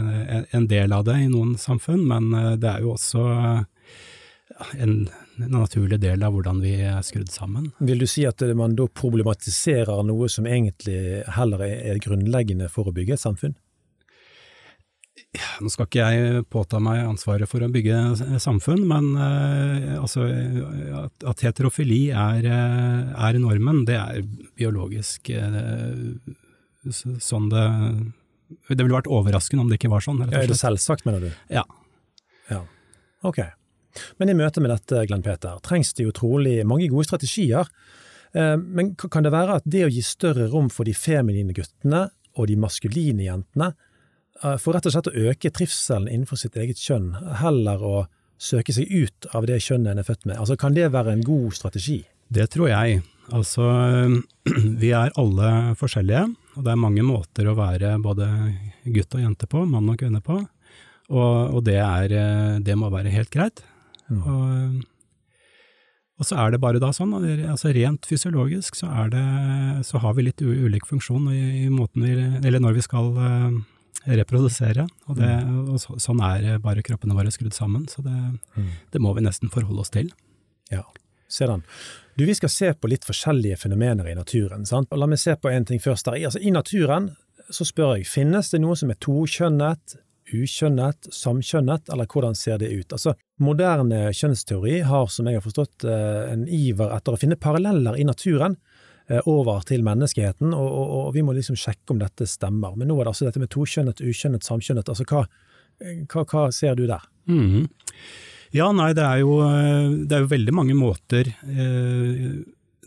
en 0.56 0.68
del 0.72 0.96
av 0.96 1.04
det 1.10 1.18
i 1.26 1.32
noen 1.32 1.58
samfunn, 1.60 2.06
men 2.08 2.30
uh, 2.32 2.54
det 2.56 2.70
er 2.70 2.86
jo 2.86 2.94
også 2.94 3.26
en, 4.80 4.94
en, 5.42 5.52
naturlig 5.52 6.00
del 6.00 6.24
av 6.24 6.36
hvordan 6.36 6.62
vi 6.64 6.78
er 6.86 7.02
skrudd 7.04 7.32
sammen. 7.34 7.72
Vil 7.84 8.00
du 8.00 8.08
si 8.08 8.24
at 8.30 8.42
man 8.56 8.78
da 8.78 8.88
problematiserer 8.88 10.04
noe 10.08 10.30
som 10.32 10.48
egentlig 10.48 11.26
heller 11.36 11.66
er 11.68 12.00
grunnleggende 12.04 12.70
for 12.72 12.88
å 12.88 12.96
bygge 12.96 13.18
et 13.18 13.26
samfunn? 13.26 13.58
Nå 15.64 15.72
skal 15.72 15.88
ikke 15.88 16.06
jeg 16.12 16.44
påta 16.52 16.80
meg 16.84 17.02
ansvaret 17.06 17.48
for 17.50 17.64
å 17.64 17.70
bygge 17.72 18.40
samfunn, 18.44 18.84
men 18.88 19.14
eh, 19.20 19.96
altså, 20.00 20.26
at, 21.02 21.26
at, 21.32 21.44
heterofili 21.46 22.10
er, 22.12 22.48
uh, 22.48 23.14
er, 23.28 23.40
normen, 23.40 23.84
det 23.88 23.98
er 24.00 24.26
biologisk 24.60 25.32
eh, 25.36 25.52
sånn 26.86 27.48
det 27.52 27.66
Det 28.70 28.78
ville 28.78 28.94
vært 28.94 29.12
overraskende 29.12 29.64
om 29.64 29.72
det 29.72 29.80
ikke 29.80 29.94
var 29.94 30.04
sånn. 30.06 30.22
Ja, 30.28 30.44
er 30.44 30.52
det 30.52 30.60
selvsagt, 30.60 31.08
mener 31.08 31.24
du? 31.24 31.30
Ja. 31.52 31.64
ja. 32.52 32.62
Ok. 33.26 33.42
Men 34.20 34.30
i 34.30 34.36
møte 34.38 34.62
med 34.64 34.72
dette, 34.72 35.06
Glenn 35.10 35.24
Peter, 35.26 35.58
trengs 35.66 35.96
det 35.98 36.06
utrolig 36.12 36.60
mange 36.68 36.92
gode 36.92 37.08
strategier. 37.08 37.72
Men 38.36 38.92
kan 39.00 39.26
det 39.26 39.32
være 39.34 39.58
at 39.58 39.66
det 39.66 39.86
å 39.88 39.90
gi 39.90 40.04
større 40.06 40.50
rom 40.52 40.68
for 40.70 40.86
de 40.86 40.94
feminine 40.94 41.56
guttene 41.56 42.04
og 42.36 42.52
de 42.52 42.60
maskuline 42.60 43.26
jentene 43.26 43.72
Eh, 43.74 43.85
for 44.42 44.76
rett 44.76 44.88
og 44.90 44.94
slett 44.96 45.10
å 45.12 45.30
øke 45.32 45.52
trivselen 45.54 46.10
innenfor 46.12 46.40
sitt 46.40 46.58
eget 46.60 46.82
kjønn, 46.82 47.14
heller 47.40 47.84
å 47.84 47.96
søke 48.42 48.74
seg 48.76 48.92
ut 48.92 49.28
av 49.36 49.48
det 49.48 49.62
kjønnet 49.64 49.94
en 49.94 50.02
er 50.02 50.08
født 50.08 50.26
med? 50.28 50.40
Altså, 50.40 50.58
Kan 50.60 50.76
det 50.76 50.92
være 50.94 51.16
en 51.16 51.24
god 51.26 51.54
strategi? 51.56 52.04
Det 52.28 52.50
tror 52.54 52.70
jeg. 52.72 53.04
Altså, 53.34 53.68
vi 54.82 54.92
er 54.94 55.14
alle 55.18 55.76
forskjellige, 55.80 56.26
og 56.56 56.66
det 56.66 56.74
er 56.74 56.82
mange 56.82 57.06
måter 57.06 57.48
å 57.50 57.58
være 57.58 57.96
både 58.04 58.28
gutt 58.86 59.16
og 59.18 59.24
jente 59.24 59.50
på, 59.50 59.64
mann 59.70 59.90
og 59.90 60.02
kvinne 60.02 60.22
på, 60.26 60.42
og, 61.06 61.56
og 61.56 61.64
det, 61.66 61.80
er, 61.82 62.12
eh, 62.18 62.60
det, 62.66 62.76
må 62.78 62.90
være 62.94 63.14
helt 63.14 63.32
greit. 63.34 63.62
Mm. 64.10 64.22
Og, 64.22 64.84
og, 66.18 66.26
så 66.26 66.38
er 66.42 66.54
det 66.54 66.62
bare 66.62 66.82
da 66.82 66.92
sånn, 66.94 67.14
altså 67.50 67.72
rent 67.74 68.06
fysiologisk 68.10 68.78
så, 68.78 68.90
det, 69.14 69.26
så 69.86 70.02
har 70.02 70.16
vi 70.18 70.28
litt 70.28 70.42
ulik 70.42 70.86
funksjon 70.90 71.30
i, 71.34 71.66
i 71.66 71.70
måten 71.74 72.06
vi, 72.06 72.14
eller 72.46 72.62
når 72.62 72.78
vi 72.78 72.86
skal 72.86 73.10
eh, 73.22 73.58
reprodusere. 74.06 74.88
Og, 75.08 75.18
det, 75.20 75.32
mm. 75.46 75.58
og 75.74 75.82
så, 75.82 75.98
sånn 76.02 76.22
er 76.26 76.60
bare 76.64 76.84
kroppene 76.86 77.18
våre 77.18 77.34
skrudd 77.34 77.56
sammen, 77.56 77.88
så 77.92 78.04
det, 78.06 78.16
mm. 78.56 78.72
det, 78.94 79.02
må 79.04 79.14
vi 79.18 79.26
nesten 79.26 79.52
forholde 79.54 79.86
oss 79.86 79.94
til. 79.94 80.12
Ja, 80.74 80.84
se 81.32 81.50
den. 81.50 81.66
Du, 82.16 82.26
Vi 82.26 82.38
skal 82.38 82.52
se 82.54 82.72
på 82.74 82.90
litt 82.92 83.06
forskjellige 83.08 83.60
fenomener 83.66 84.08
i 84.10 84.18
naturen. 84.18 84.66
sant? 84.66 84.92
Og 84.92 85.02
La 85.02 85.10
meg 85.10 85.22
se 85.22 85.36
på 85.36 85.52
en 85.52 85.68
ting 85.68 85.82
først. 85.84 86.06
der. 86.06 86.22
Altså, 86.30 86.40
I 86.40 86.54
naturen 86.56 87.14
så 87.50 87.68
spør 87.68 87.98
jeg, 87.98 88.10
finnes 88.10 88.50
det 88.50 88.62
noe 88.64 88.78
som 88.80 88.90
er 88.90 89.02
tokjønnet, 89.04 90.00
ukjønnet, 90.34 91.12
samkjønnet, 91.14 91.92
eller 91.94 92.08
hvordan 92.10 92.34
ser 92.34 92.58
det 92.58 92.72
ut? 92.74 92.96
Altså, 92.96 93.14
Moderne 93.38 94.08
kjønnsteori 94.16 94.80
har, 94.88 95.10
som 95.14 95.28
jeg 95.28 95.38
har 95.38 95.44
forstått, 95.46 95.86
eh, 95.86 96.32
en 96.32 96.48
iver 96.48 96.96
etter 96.96 97.14
å 97.14 97.20
finne 97.20 97.38
paralleller 97.38 98.00
i 98.00 98.08
naturen 98.08 98.56
Eh, 98.56 98.65
over 99.30 99.62
til 99.70 99.84
menneskeheten, 99.86 100.54
og, 100.58 100.66
og, 100.66 100.94
og, 100.98 101.10
vi 101.14 101.22
må 101.22 101.36
liksom 101.38 101.58
sjekke 101.60 101.94
om 101.94 102.00
dette 102.02 102.26
stemmer. 102.26 102.74
Men 102.74 102.90
nå 102.90 102.96
er 102.98 103.06
det 103.06 103.12
altså 103.12 103.28
dette 103.28 103.42
med 103.44 103.52
tokjønnet, 103.54 104.02
ukjønnet, 104.02 104.48
samkjønnet. 104.48 104.90
altså 104.90 105.06
Hva, 105.06 105.26
hva, 106.10 106.24
hva 106.26 106.46
ser 106.56 106.80
du 106.80 106.88
der? 106.90 107.06
Mm. 107.30 107.68
Ja, 108.56 108.72
nei, 108.74 108.92
det 108.98 109.04
er, 109.04 109.22
jo, 109.22 109.38
det 110.08 110.16
er 110.16 110.24
jo 110.24 110.32
veldig 110.32 110.54
mange 110.56 110.76
måter 110.80 111.30
eh, 111.30 112.28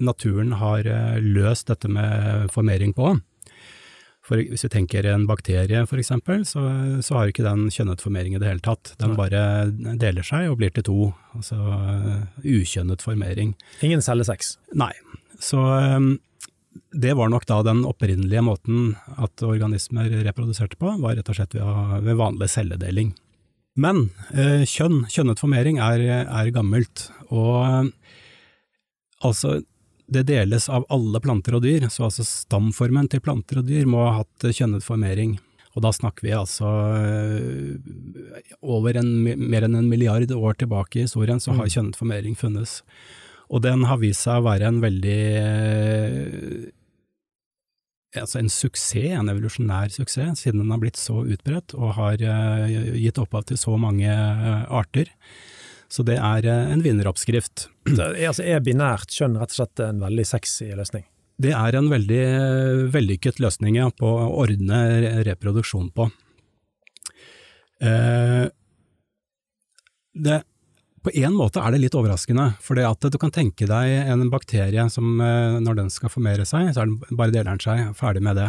naturen 0.01 0.55
har 0.59 0.87
eh, 0.87 1.19
løst 1.23 1.69
dette 1.69 1.91
med 1.93 2.49
formering 2.55 2.95
på. 2.97 3.17
For 4.29 4.43
hvis 4.45 4.67
vi 4.67 4.71
tenker 4.73 5.07
en 5.09 5.25
bakterie 5.29 5.85
for 5.89 6.01
eksempel, 6.01 6.43
så, 6.49 6.61
så 7.05 7.17
har 7.17 7.31
ikke 7.31 7.47
den 7.47 7.71
kjønnet 7.73 8.03
formering 8.05 8.37
i 8.37 8.41
det 8.41 8.51
hele 8.51 8.65
tatt. 8.65 8.93
Den 9.01 9.15
bare 9.17 9.71
deler 9.73 10.27
seg 10.27 10.51
og 10.51 10.59
blir 10.61 10.75
til 10.77 10.85
to, 10.85 11.07
altså 11.33 11.57
uh, 11.57 12.27
ukjønnet 12.45 13.01
formering. 13.01 13.55
Ingen 13.81 14.05
cellesex? 14.05 14.59
Nei, 14.77 14.91
så 15.43 15.63
ehm, 15.77 16.11
det 16.93 17.15
var 17.19 17.31
nok 17.33 17.47
da 17.49 17.63
den 17.67 17.85
opprinnelige 17.89 18.43
måten 18.45 18.93
at 19.19 19.43
organismer 19.47 20.11
reproduserte 20.27 20.79
på, 20.81 20.95
var 21.03 21.19
rett 21.19 21.31
og 21.31 21.39
slett 21.39 21.57
ved, 21.59 22.15
vanlig 22.19 22.51
celledeling. 22.53 23.15
Men 23.79 24.09
eh, 24.35 24.65
kjønn, 24.67 25.05
kjønnet 25.11 25.43
formering, 25.43 25.79
er, 25.83 26.03
er 26.27 26.55
gammelt, 26.55 27.09
og 27.31 27.93
altså 29.23 29.61
det 30.09 30.25
deles 30.31 30.69
av 30.73 30.87
alle 30.93 31.21
planter 31.21 31.59
og 31.59 31.67
dyr, 31.67 31.87
så 31.93 32.07
altså 32.09 32.25
stamformen 32.25 33.11
til 33.13 33.23
planter 33.25 33.61
og 33.61 33.69
dyr 33.69 33.87
må 33.91 34.07
ha 34.07 34.23
hatt 34.23 34.49
kjønnet 34.57 34.87
formering. 34.87 35.37
Og 35.77 35.85
da 35.85 35.93
snakker 35.95 36.25
vi 36.27 36.35
altså 36.35 36.69
eh, 36.97 38.43
over 38.65 38.97
en, 38.99 39.11
mer 39.23 39.67
enn 39.67 39.77
en 39.79 39.91
milliard 39.91 40.33
år 40.33 40.57
tilbake 40.59 40.99
i 40.99 41.05
historien, 41.05 41.39
så 41.39 41.53
har 41.53 41.69
mm. 41.69 41.75
kjønnet 41.75 41.99
formering 42.01 42.39
funnes. 42.39 42.81
Og 43.49 43.63
den 43.65 43.87
har 43.89 44.01
vist 44.03 44.27
seg 44.27 44.41
å 44.41 44.47
være 44.49 44.69
en 44.69 44.81
veldig 44.83 45.21
eh, 45.41 46.69
altså 48.23 48.41
en 48.43 48.51
suksess, 48.53 49.15
en 49.19 49.31
evolusjonær 49.33 49.93
suksess, 49.93 50.43
siden 50.43 50.63
den 50.63 50.73
har 50.73 50.81
blitt 50.83 51.01
så 51.01 51.23
utbredt 51.25 51.75
og 51.77 51.95
har 51.99 52.25
uh, 52.25 52.67
gitt 52.97 53.21
opphav 53.21 53.47
til 53.49 53.61
så 53.61 53.77
mange 53.81 54.09
uh, 54.09 54.65
arter. 54.81 55.13
Så 55.89 56.05
det 56.05 56.19
er 56.21 56.45
en 56.45 56.83
vinneroppskrift. 56.85 57.69
Er, 57.89 58.19
altså 58.29 58.45
er 58.45 58.61
binært 58.61 59.15
kjønn 59.15 59.39
rett 59.41 59.55
og 59.55 59.61
slett 59.63 59.81
en 59.81 60.03
veldig 60.03 60.27
sexy 60.29 60.67
løsning? 60.77 61.07
Det 61.41 61.55
er 61.57 61.79
en 61.79 61.89
veldig 61.89 62.25
vellykket 62.93 63.39
løsning 63.41 63.79
ja, 63.79 63.87
på 63.95 64.05
å 64.05 64.27
ordne 64.43 65.23
reproduksjon 65.25 65.89
på. 65.97 66.11
det 70.19 70.39
på 71.05 71.13
en 71.23 71.35
måte 71.37 71.63
er 71.63 71.75
det 71.75 71.83
litt 71.83 71.97
overraskende, 71.99 72.51
for 72.65 72.79
du 72.79 73.19
kan 73.21 73.35
tenke 73.35 73.69
deg 73.69 74.09
en 74.13 74.29
bakterie 74.33 74.89
som 74.93 75.21
eh, 75.21 75.59
når 75.63 75.83
den 75.83 75.93
skal 75.93 76.13
formere 76.13 76.47
seg, 76.49 76.73
så 76.73 76.83
er 76.83 76.91
den 76.91 77.19
bare 77.19 77.35
deler 77.35 77.55
den 77.55 77.63
seg, 77.63 77.93
ferdig 77.99 78.25
med 78.25 78.41
det. 78.41 78.49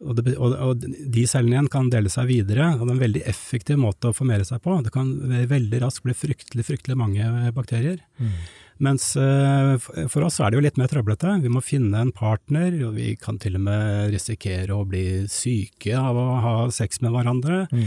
Og, 0.00 0.16
det, 0.16 0.32
og, 0.40 0.54
og, 0.64 0.84
de 1.12 1.26
cellene 1.28 1.58
igjen 1.58 1.68
kan 1.72 1.90
dele 1.92 2.08
seg 2.12 2.30
videre, 2.30 2.70
og 2.72 2.86
det 2.86 2.88
er 2.88 2.94
en 2.94 3.02
veldig 3.02 3.22
effektiv 3.28 3.80
måte 3.82 4.08
å 4.08 4.16
formere 4.16 4.46
seg 4.48 4.62
på. 4.64 4.78
Det 4.86 4.92
kan 4.94 5.10
veldig 5.50 5.82
raskt 5.82 6.06
bli 6.06 6.16
fryktelig, 6.16 6.64
fryktelig 6.70 6.96
mange 6.96 7.52
bakterier. 7.56 8.00
Mm. 8.16 8.38
Mens 8.80 9.10
uh, 9.20 9.76
for 10.08 10.24
oss 10.24 10.38
er 10.40 10.48
det 10.48 10.56
jo 10.56 10.64
litt 10.64 10.78
mer 10.80 10.88
trøblete. 10.88 11.34
Vi 11.42 11.52
må 11.52 11.60
finne 11.60 12.00
en 12.00 12.14
partner, 12.16 12.72
og 12.86 12.96
vi 12.96 13.12
kan 13.20 13.36
til 13.42 13.58
og 13.58 13.66
med 13.66 14.14
risikere 14.14 14.72
å 14.72 14.86
bli 14.88 15.26
syke 15.28 15.92
av 16.00 16.16
å 16.16 16.26
ha 16.46 16.54
sex 16.72 17.02
med 17.04 17.12
hverandre. 17.12 17.66
Mm. 17.68 17.84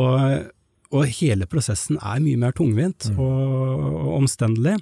Og 0.00 0.16
og 0.90 1.06
hele 1.20 1.46
prosessen 1.50 1.98
er 2.02 2.22
mye 2.22 2.38
mer 2.40 2.54
tungvint 2.56 3.10
mm. 3.12 3.18
og, 3.22 3.84
og 3.86 4.14
omstendelig. 4.20 4.78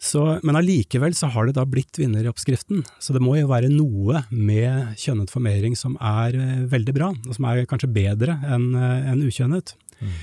Så, 0.00 0.22
men 0.42 0.56
allikevel 0.56 1.12
så 1.14 1.28
har 1.28 1.46
det 1.46 1.58
da 1.58 1.66
blitt 1.68 1.98
vinner 2.00 2.24
i 2.24 2.30
oppskriften. 2.30 2.80
Så 3.04 3.12
det 3.12 3.20
må 3.20 3.34
jo 3.36 3.50
være 3.50 3.68
noe 3.68 4.22
med 4.32 4.94
kjønnet 4.98 5.32
formering 5.32 5.76
som 5.76 5.98
er 6.00 6.38
uh, 6.40 6.62
veldig 6.72 6.94
bra, 6.96 7.10
og 7.12 7.36
som 7.36 7.48
er 7.50 7.66
kanskje 7.68 7.92
bedre 7.92 8.38
enn 8.48 8.70
eh, 8.72 9.10
en 9.12 9.26
ukjønnet. 9.26 9.74
Mm. 10.00 10.14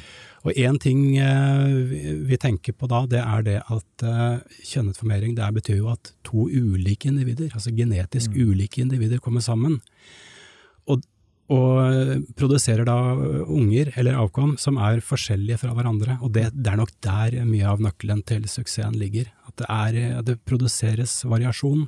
Og 0.48 0.58
én 0.58 0.80
ting 0.82 1.04
uh, 1.22 1.70
vi 2.26 2.40
tenker 2.42 2.74
på 2.74 2.90
da, 2.90 3.04
det 3.12 3.22
er 3.22 3.46
det 3.46 3.60
at 3.62 4.08
kjønnet 4.66 4.98
formering 4.98 5.38
det 5.38 5.52
betyr 5.60 5.84
jo 5.84 5.92
at 5.94 6.10
to 6.26 6.50
ulike 6.50 7.12
individer, 7.12 7.54
altså 7.54 7.76
genetisk 7.78 8.34
mm. 8.34 8.42
ulike 8.50 8.82
individer, 8.82 9.22
kommer 9.22 9.46
sammen. 9.46 9.78
Og 11.54 11.78
og 11.78 12.26
produserer 12.38 12.86
da 12.88 12.98
unger, 13.48 13.92
eller 14.00 14.18
avkom, 14.20 14.56
som 14.62 14.80
er 14.84 15.02
forskjellige 15.06 15.62
fra 15.64 15.74
hverandre. 15.76 16.18
Og 16.26 16.34
det, 16.36 16.50
det 16.54 16.74
er 16.74 16.80
nok 16.80 16.94
der 17.04 17.38
mye 17.48 17.68
av 17.72 17.84
nøkkelen 17.84 18.24
til 18.28 18.48
suksessen 18.52 18.98
ligger. 19.00 19.30
At 19.48 19.62
det, 19.62 19.68
er, 19.68 20.00
at 20.20 20.28
det 20.28 20.38
produseres 20.48 21.20
variasjon. 21.28 21.88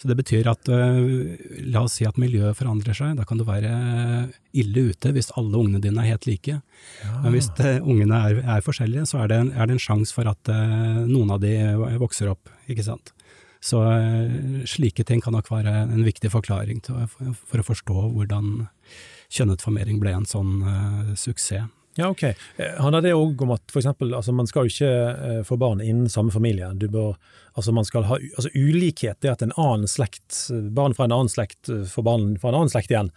Så 0.00 0.10
det 0.10 0.16
betyr 0.18 0.48
at 0.50 0.68
la 0.68 1.82
oss 1.84 1.96
si 1.98 2.06
at 2.08 2.18
miljøet 2.20 2.56
forandrer 2.58 2.96
seg. 2.96 3.14
Da 3.18 3.26
kan 3.28 3.40
du 3.40 3.46
være 3.48 3.72
ille 4.56 4.88
ute 4.92 5.12
hvis 5.16 5.32
alle 5.38 5.60
ungene 5.60 5.82
dine 5.82 6.02
er 6.02 6.14
helt 6.14 6.28
like. 6.28 6.58
Ja. 7.04 7.18
Men 7.24 7.36
hvis 7.36 7.50
uh, 7.60 7.78
ungene 7.84 8.20
er, 8.28 8.40
er, 8.44 8.64
forskjellige, 8.64 9.06
så 9.12 9.22
er 9.24 9.32
det, 9.32 9.42
er 9.54 9.68
det 9.68 9.76
en 9.76 9.86
sjanse 9.86 10.16
for 10.16 10.28
at 10.30 10.52
noen 11.06 11.36
av 11.36 11.42
de 11.44 11.54
vokser 12.00 12.32
opp, 12.32 12.52
ikke 12.68 12.84
sant. 12.86 13.15
Så 13.66 13.80
slike 14.70 15.02
ting 15.06 15.22
kan 15.24 15.34
nok 15.34 15.48
være 15.50 15.72
en 15.88 16.04
viktig 16.06 16.30
forklaring 16.30 16.84
til, 16.86 17.00
for, 17.10 17.58
å 17.58 17.66
forstå 17.66 17.96
hvordan 18.14 18.68
kjønnetformering 19.34 19.98
ble 19.98 20.12
en 20.14 20.28
sånn 20.28 20.60
uh, 20.62 21.16
suksess. 21.18 21.66
Ja, 21.96 22.10
ok. 22.12 22.22
Handler 22.76 23.00
det 23.00 23.14
òg 23.16 23.40
om 23.40 23.54
at 23.54 23.72
for 23.72 23.80
eksempel, 23.80 24.10
altså 24.14 24.34
man 24.36 24.46
skal 24.46 24.66
jo 24.66 24.74
ikke 24.74 25.44
få 25.48 25.56
barn 25.56 25.80
innen 25.80 26.10
samme 26.12 26.30
familie. 26.34 26.68
Bør, 26.92 27.16
altså 27.56 27.72
man 27.72 27.88
skal 27.88 28.04
ha, 28.10 28.18
altså 28.20 28.52
Ulikhet, 28.52 29.16
det 29.24 29.32
at 29.32 29.44
en 29.46 29.54
annen 29.56 29.88
slekt, 29.88 30.42
barn 30.76 30.92
fra 30.94 31.08
en 31.08 31.16
annen 31.16 31.32
slekt 31.32 31.72
får 31.72 32.04
barn 32.04 32.34
fra 32.42 32.52
en 32.52 32.58
annen 32.60 32.72
slekt 32.74 32.92
igjen, 32.92 33.08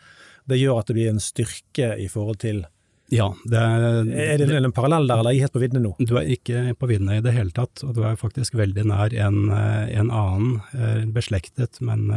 det 0.48 0.62
gjør 0.62 0.80
at 0.80 0.88
det 0.88 0.96
blir 0.96 1.12
en 1.12 1.20
styrke 1.22 1.92
i 2.00 2.08
forhold 2.10 2.40
til 2.46 2.64
ja, 3.10 3.28
det 3.50 3.58
er, 3.60 3.86
er 4.06 4.42
det 4.42 4.58
en 4.60 4.74
parallell 4.76 5.08
der, 5.10 5.22
eller 5.22 5.32
er 5.32 5.38
jeg 5.38 5.48
helt 5.48 5.56
på 5.56 5.62
viddene 5.64 5.82
nå? 5.84 5.92
Du 6.06 6.16
er 6.20 6.30
ikke 6.30 6.76
på 6.78 6.90
viddene 6.92 7.18
i 7.18 7.24
det 7.26 7.34
hele 7.34 7.54
tatt, 7.56 7.82
og 7.86 7.96
du 7.98 8.04
er 8.06 8.20
faktisk 8.20 8.58
veldig 8.60 8.86
nær 8.92 9.16
en, 9.26 9.50
en 9.50 10.12
annen 10.14 11.10
beslektet, 11.16 11.82
men 11.82 12.08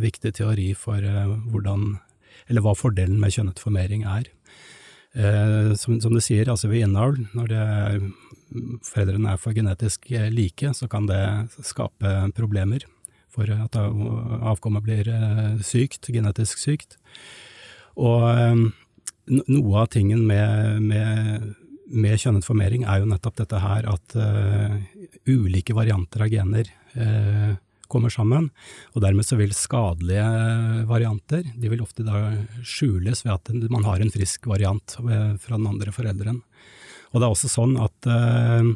viktig 0.00 0.32
teori 0.40 0.70
for 0.78 1.04
hvordan, 1.52 1.98
eller 2.48 2.64
hva 2.64 2.74
fordelen 2.78 3.20
med 3.20 3.36
kjønnet 3.36 3.60
formering 3.60 4.06
er. 4.08 4.30
Som, 5.76 5.98
som 6.00 6.14
du 6.14 6.20
sier, 6.22 6.48
altså 6.48 6.68
ved 6.70 6.84
innavl, 6.86 7.20
når 7.36 7.52
det, 7.52 7.62
foreldrene 8.88 9.34
er 9.34 9.40
for 9.40 9.56
genetisk 9.56 10.08
like, 10.32 10.72
så 10.76 10.88
kan 10.88 11.08
det 11.08 11.22
skape 11.60 12.12
problemer 12.36 12.84
for 13.32 13.50
at 13.52 13.76
avkommet 13.76 14.84
blir 14.86 15.08
sykt, 15.64 16.08
genetisk 16.12 16.60
sykt. 16.62 16.96
Og 17.98 18.22
noe 19.28 19.82
av 19.82 19.86
tingen 19.92 20.24
med, 20.26 20.82
med, 20.82 21.54
med 21.88 22.20
kjønnet 22.20 22.46
formering 22.46 22.84
er 22.88 23.02
jo 23.02 23.08
nettopp 23.10 23.40
dette 23.42 23.60
her 23.62 23.88
at 23.90 24.16
uh, 24.18 24.76
ulike 25.28 25.76
varianter 25.76 26.24
av 26.24 26.32
gener 26.32 26.70
uh, 26.96 27.56
kommer 27.88 28.12
sammen, 28.12 28.50
og 28.92 29.00
dermed 29.00 29.24
så 29.24 29.38
vil 29.40 29.54
skadelige 29.56 30.24
varianter, 30.90 31.46
de 31.56 31.70
vil 31.72 31.80
ofte 31.80 32.04
da 32.04 32.34
skjules 32.60 33.24
ved 33.24 33.32
at 33.32 33.70
man 33.72 33.86
har 33.88 34.04
en 34.04 34.12
frisk 34.12 34.44
variant 34.50 34.98
fra 34.98 35.54
den 35.54 35.70
andre 35.70 35.94
forelderen. 35.96 36.42
Og 37.14 37.16
det 37.16 37.24
er 37.24 37.32
også 37.32 37.48
sånn 37.48 37.78
at 37.80 38.10
uh, 38.12 38.68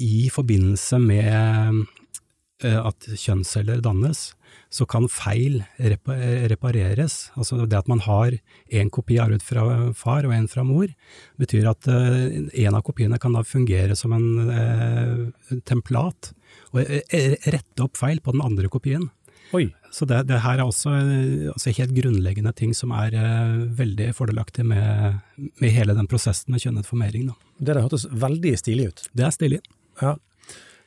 i 0.00 0.30
forbindelse 0.32 0.96
med 1.04 1.82
at 2.62 3.08
kjønnsceller 3.18 3.82
dannes, 3.84 4.30
så 4.72 4.86
kan 4.88 5.08
feil 5.12 5.60
repareres. 5.78 7.16
Altså 7.36 7.66
det 7.66 7.76
at 7.76 7.90
man 7.90 8.00
har 8.06 8.36
en 8.72 8.90
kopi 8.92 9.18
arvet 9.20 9.44
fra 9.44 9.92
far 9.96 10.24
og 10.28 10.32
en 10.32 10.48
fra 10.48 10.64
mor, 10.64 10.88
betyr 11.40 11.68
at 11.70 11.88
uh, 11.92 12.48
en 12.64 12.78
av 12.78 12.84
kopiene 12.86 13.20
kan 13.20 13.36
da 13.36 13.44
fungere 13.44 13.96
som 13.98 14.14
en 14.16 14.28
uh, 14.48 15.58
templat, 15.68 16.32
og 16.72 16.80
rette 17.52 17.84
opp 17.84 18.00
feil 18.00 18.20
på 18.24 18.32
den 18.32 18.44
andre 18.44 18.72
kopien. 18.72 19.10
Oi. 19.52 19.66
Så 19.92 20.06
det, 20.08 20.22
det, 20.30 20.40
her 20.40 20.60
er 20.60 20.64
også 20.64 20.90
altså 21.52 21.72
helt 21.76 21.92
grunnleggende 21.96 22.54
ting 22.56 22.72
som 22.76 22.94
er 22.96 23.12
eh, 23.18 23.56
veldig 23.76 24.08
fordelaktig 24.16 24.64
med, 24.64 25.18
med, 25.36 25.68
hele 25.74 25.96
den 25.96 26.08
prosessen 26.08 26.54
med 26.54 26.64
kjønnet 26.64 26.88
formering. 26.88 27.28
Da. 27.28 27.36
Det 27.58 27.74
der 27.74 27.84
hørtes 27.84 28.06
veldig 28.08 28.54
stilig 28.60 28.88
ut. 28.88 29.02
Det 29.12 29.26
er 29.28 29.34
stilig. 29.36 29.60
Ja. 30.00 30.16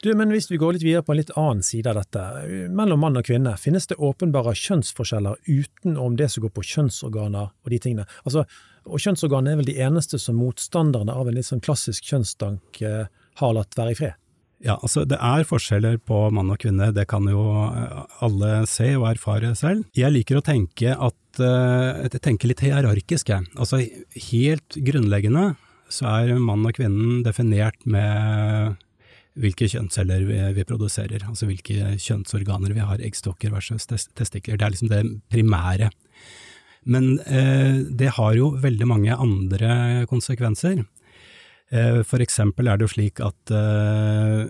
Du, 0.03 0.11
men 0.13 0.29
Hvis 0.33 0.51
vi 0.51 0.59
går 0.61 0.75
litt 0.75 0.85
videre 0.85 1.05
på 1.05 1.13
en 1.13 1.19
litt 1.21 1.33
annen 1.39 1.63
side 1.65 1.89
av 1.89 1.99
dette, 2.01 2.23
mellom 2.69 3.01
mann 3.01 3.17
og 3.17 3.25
kvinne, 3.27 3.55
finnes 3.57 3.87
det 3.89 3.97
åpenbare 3.97 4.53
kjønnsforskjeller 4.59 5.39
utenom 5.47 6.17
det 6.19 6.29
som 6.33 6.45
går 6.45 6.53
på 6.55 6.65
kjønnsorganer 6.73 7.49
og 7.49 7.71
de 7.73 7.79
tingene? 7.81 8.05
Altså, 8.23 8.45
og 8.85 9.01
kjønnsorganene 9.01 9.55
er 9.55 9.61
vel 9.61 9.71
de 9.71 9.79
eneste 9.81 10.19
som 10.21 10.37
motstanderne 10.37 11.15
av 11.15 11.29
en 11.29 11.37
litt 11.37 11.47
sånn 11.47 11.63
klassisk 11.65 12.05
kjønnstank 12.11 12.83
eh, 12.85 13.09
har 13.41 13.57
latt 13.57 13.77
være 13.77 13.95
i 13.95 13.99
fred? 13.99 14.21
Ja, 14.63 14.77
altså 14.79 15.03
det 15.05 15.17
er 15.19 15.45
forskjeller 15.47 15.97
på 16.07 16.29
mann 16.33 16.53
og 16.53 16.61
kvinne, 16.61 16.93
det 16.95 17.07
kan 17.11 17.27
jo 17.29 17.43
eh, 17.67 17.99
alle 18.25 18.63
se 18.69 18.93
og 18.95 19.09
erfare 19.11 19.51
selv. 19.57 19.83
Jeg 19.97 20.13
liker 20.13 20.39
å 20.39 20.45
tenke 20.45 20.95
at 20.95 21.41
uh, 21.41 22.17
tenke 22.23 22.47
litt 22.47 22.63
hierarkisk, 22.63 23.33
jeg. 23.33 23.49
Altså 23.59 23.81
helt 24.29 24.77
grunnleggende 24.87 25.53
så 25.91 26.07
er 26.09 26.39
mann 26.41 26.65
og 26.65 26.77
kvinnen 26.77 27.21
definert 27.25 27.83
med 27.85 28.79
hvilke 29.39 29.67
kjønnsceller 29.71 30.23
vi, 30.27 30.39
vi, 30.55 30.65
produserer, 30.67 31.23
altså 31.27 31.47
hvilke 31.49 31.95
kjønnsorganer 31.99 32.75
vi 32.75 32.83
har, 32.83 33.03
eggstokker 33.03 33.51
versus 33.53 33.87
testikler. 33.89 34.57
Det 34.57 34.65
er 34.67 34.75
liksom 34.75 34.91
det 34.91 35.03
primære. 35.33 35.89
Men 36.85 37.17
eh, 37.25 37.81
det 37.97 38.13
har 38.19 38.35
jo 38.37 38.53
veldig 38.61 38.87
mange 38.87 39.15
andre 39.17 40.05
konsekvenser. 40.09 40.83
Eh, 41.73 42.01
for 42.05 42.23
eksempel 42.23 42.69
er 42.69 42.77
det 42.77 42.87
jo 42.87 42.93
slik 42.93 43.21
at 43.25 43.53
eh, 43.55 44.45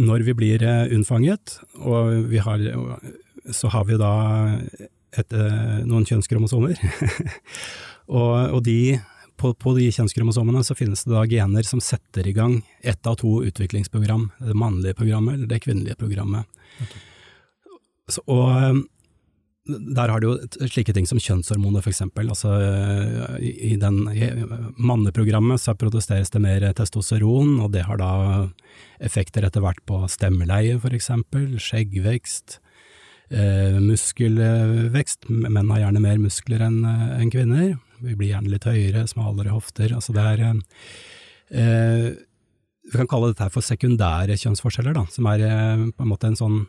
når 0.00 0.26
vi 0.28 0.36
blir 0.36 0.62
eh, 0.64 0.92
unnfanget, 0.94 1.58
og 1.80 2.30
har, 2.44 2.66
så 3.50 3.72
har 3.72 3.88
vi 3.88 3.98
da 4.00 4.12
et, 5.16 5.32
eh, 5.32 5.80
noen 5.88 6.06
kjønnskromosomer, 6.06 6.78
og, 8.20 8.34
og 8.54 8.62
de 8.68 9.00
på, 9.40 9.54
på, 9.56 9.74
de 9.78 9.88
kjønnskromosomene 9.94 10.62
så 10.66 10.76
finnes 10.76 11.06
det 11.06 11.14
da 11.14 11.24
gener 11.28 11.66
som 11.66 11.80
setter 11.82 12.28
i 12.28 12.36
gang 12.36 12.60
ett 12.84 13.06
av 13.08 13.16
to 13.22 13.40
utviklingsprogram, 13.48 14.28
det 14.38 14.56
mannlige 14.58 14.98
programmet 14.98 15.38
eller 15.38 15.50
det 15.50 15.62
kvinnelige 15.64 15.96
programmet. 16.00 16.48
Okay. 16.84 17.06
Så, 18.10 18.24
og 18.28 18.50
eh, 18.52 18.80
der 19.70 20.10
har 20.10 20.20
du 20.20 20.30
jo 20.30 20.68
slike 20.70 20.92
ting 20.96 21.06
som 21.06 21.20
kjønnshormoner, 21.20 21.82
for 21.84 21.92
eksempel. 21.92 22.30
Altså, 22.32 22.52
i, 23.38 23.52
i, 23.70 23.74
den, 23.80 24.02
i 24.10 24.30
manneprogrammet 24.80 25.62
så 25.62 25.76
produseres 25.78 26.32
det 26.34 26.42
mer 26.42 26.64
testosteron, 26.76 27.58
og 27.62 27.70
det 27.76 27.84
har 27.86 28.00
da 28.00 28.12
effekter 29.04 29.46
etter 29.46 29.64
hvert 29.64 29.82
på 29.88 30.02
stemmeleie, 30.10 30.78
for 30.82 30.96
eksempel, 30.96 31.54
skjeggvekst, 31.62 32.58
eh, 33.30 33.78
muskelvekst. 33.84 35.30
Menn 35.30 35.70
har 35.76 35.86
gjerne 35.86 36.02
mer 36.08 36.18
muskler 36.24 36.66
enn 36.66 36.82
en 36.88 37.32
kvinner. 37.32 37.76
Vi 38.00 38.16
blir 38.16 38.32
gjerne 38.32 38.52
litt 38.52 38.66
høyere, 38.68 39.06
smalere 39.10 39.54
hofter. 39.54 39.94
Altså 39.96 40.14
det 40.16 40.26
er 40.32 40.44
eh, 40.48 42.10
Vi 42.88 42.96
kan 42.96 43.08
kalle 43.10 43.32
dette 43.32 43.50
for 43.54 43.64
sekundære 43.64 44.38
kjønnsforskjeller, 44.40 44.96
da, 44.96 45.06
som 45.12 45.28
er 45.30 45.46
eh, 45.46 45.88
på 45.94 46.06
en 46.06 46.12
måte 46.12 46.30
en 46.30 46.38
sånn 46.38 46.60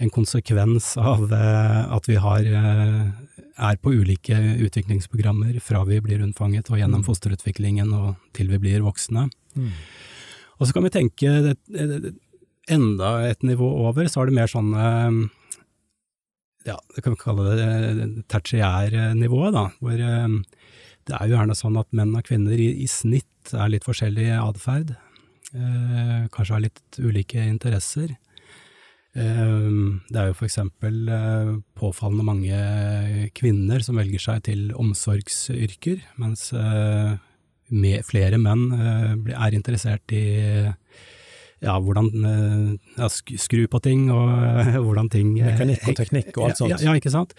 en 0.00 0.08
konsekvens 0.08 0.94
av 0.96 1.26
eh, 1.36 1.80
at 1.92 2.06
vi 2.08 2.14
har, 2.16 2.46
eh, 2.46 3.42
er 3.68 3.80
på 3.84 3.92
ulike 3.92 4.36
utviklingsprogrammer 4.64 5.58
fra 5.60 5.82
vi 5.84 5.98
blir 6.00 6.22
unnfanget 6.24 6.70
og 6.72 6.80
gjennom 6.80 7.02
mm. 7.02 7.08
fosterutviklingen 7.08 7.92
og 7.92 8.14
til 8.36 8.48
vi 8.48 8.62
blir 8.62 8.86
voksne. 8.86 9.26
Mm. 9.58 9.74
Og 10.56 10.64
så 10.64 10.72
kan 10.76 10.86
vi 10.86 10.94
tenke 10.94 11.34
enda 12.70 13.10
et 13.28 13.44
nivå 13.44 13.68
over, 13.84 14.08
så 14.08 14.22
er 14.22 14.30
det 14.30 14.38
mer 14.38 14.48
sånn 14.48 14.72
ja, 16.68 16.76
det 16.94 17.04
kan 17.04 17.14
vi 17.14 17.20
kalle 17.20 17.54
det 17.56 18.08
tertiærnivået, 18.30 19.54
da, 19.56 19.66
hvor 19.80 19.96
det 21.10 21.16
er 21.16 21.28
jo 21.28 21.36
gjerne 21.36 21.56
sånn 21.58 21.78
at 21.80 21.92
menn 21.96 22.16
og 22.16 22.26
kvinner 22.26 22.60
i, 22.60 22.70
i 22.84 22.88
snitt 22.90 23.54
er 23.56 23.70
litt 23.72 23.86
forskjellig 23.88 24.28
atferd. 24.36 24.92
Eh, 25.50 26.26
kanskje 26.30 26.54
har 26.54 26.62
litt 26.66 26.98
ulike 27.00 27.42
interesser. 27.42 28.12
Eh, 29.18 29.70
det 30.06 30.20
er 30.20 30.28
jo 30.28 30.36
eksempel 30.46 31.00
eh, 31.10 31.54
påfallende 31.78 32.26
mange 32.28 33.30
kvinner 33.34 33.82
som 33.82 33.98
velger 33.98 34.22
seg 34.22 34.44
til 34.46 34.68
omsorgsyrker, 34.78 36.04
mens 36.22 36.50
eh, 36.54 37.16
flere 38.06 38.38
menn 38.42 38.68
eh, 38.76 39.34
er 39.34 39.56
interessert 39.58 40.14
i 40.14 40.24
ja, 41.60 41.78
hvordan 41.80 42.10
eh, 42.32 42.68
ja, 42.98 43.08
skru 43.12 43.66
på 43.70 43.82
ting 43.84 44.08
og 44.14 44.30
hvordan 44.84 45.10
ting 45.12 45.34
Mekanikk 45.38 45.88
og 45.90 45.98
teknikk 46.02 46.30
og 46.36 46.50
alt 46.50 46.62
sånt. 46.62 46.76
Ja, 46.76 46.90
ja 46.90 47.00
ikke 47.00 47.12
sant. 47.12 47.36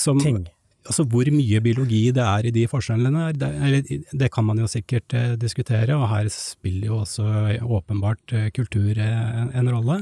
Som, 0.00 0.22
ting 0.22 0.46
altså 0.88 1.04
hvor 1.08 1.28
mye 1.32 1.60
biologi 1.62 2.00
det 2.14 2.24
er 2.24 2.48
i 2.48 2.52
de 2.54 2.64
forskjellene, 2.70 3.30
det, 3.36 4.00
det 4.16 4.30
kan 4.32 4.46
man 4.46 4.60
jo 4.62 4.68
sikkert 4.70 5.14
eh, 5.16 5.34
diskutere, 5.40 5.96
og 5.96 6.08
her 6.10 6.30
spiller 6.32 6.90
jo 6.90 7.00
også 7.02 7.26
åpenbart 7.60 8.34
eh, 8.36 8.48
kultur 8.56 8.98
eh, 8.98 9.40
en 9.60 9.70
rolle. 9.70 10.00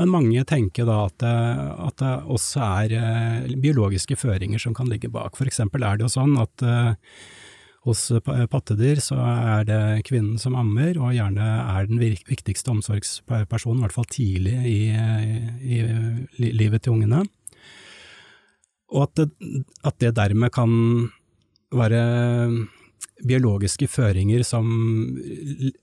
Men 0.00 0.12
mange 0.12 0.44
tenker 0.48 0.88
da 0.88 1.04
at 1.08 1.24
at 1.24 2.00
det 2.00 2.12
også 2.34 2.64
er 2.64 2.96
eh, 2.98 3.54
biologiske 3.60 4.16
føringer 4.18 4.60
som 4.60 4.74
kan 4.76 4.90
ligge 4.90 5.12
bak. 5.12 5.36
For 5.38 5.48
eksempel 5.50 5.84
er 5.84 5.98
det 5.98 6.08
jo 6.08 6.14
sånn 6.16 6.36
at 6.40 6.64
eh, 6.64 6.94
hos 7.84 8.06
pattedyr 8.50 9.00
så 9.04 9.18
er 9.20 9.66
det 9.68 9.80
kvinnen 10.08 10.38
som 10.40 10.56
ammer, 10.56 10.96
og 10.96 11.12
gjerne 11.12 11.48
er 11.76 11.88
den 11.90 12.00
viktigste 12.00 12.72
omsorgspersonen, 12.72 13.82
i 13.82 13.84
hvert 13.84 13.96
fall 13.96 14.08
tidlig 14.08 14.54
i, 14.70 14.78
i, 14.94 15.82
i 16.40 16.52
livet 16.56 16.84
til 16.84 16.96
ungene. 16.96 17.24
Og 18.94 19.04
at 19.08 19.20
det, 19.20 19.28
at 19.84 20.00
det 20.00 20.14
dermed 20.16 20.52
kan 20.54 20.72
være 21.74 22.00
biologiske 23.24 23.88
føringer 23.88 24.42
som 24.46 24.66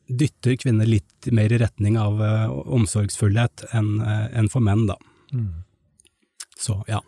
dytter 0.08 0.58
kvinner 0.60 0.90
litt 0.90 1.30
mer 1.32 1.54
i 1.54 1.60
retning 1.62 1.98
av 2.00 2.20
uh, 2.22 2.52
omsorgsfullhet 2.76 3.66
enn 3.78 3.94
en 4.02 4.50
for 4.52 4.64
menn, 4.64 4.88
da. 4.90 4.98
Mm. 5.32 5.64
Så, 6.58 6.82
ja. 6.90 7.02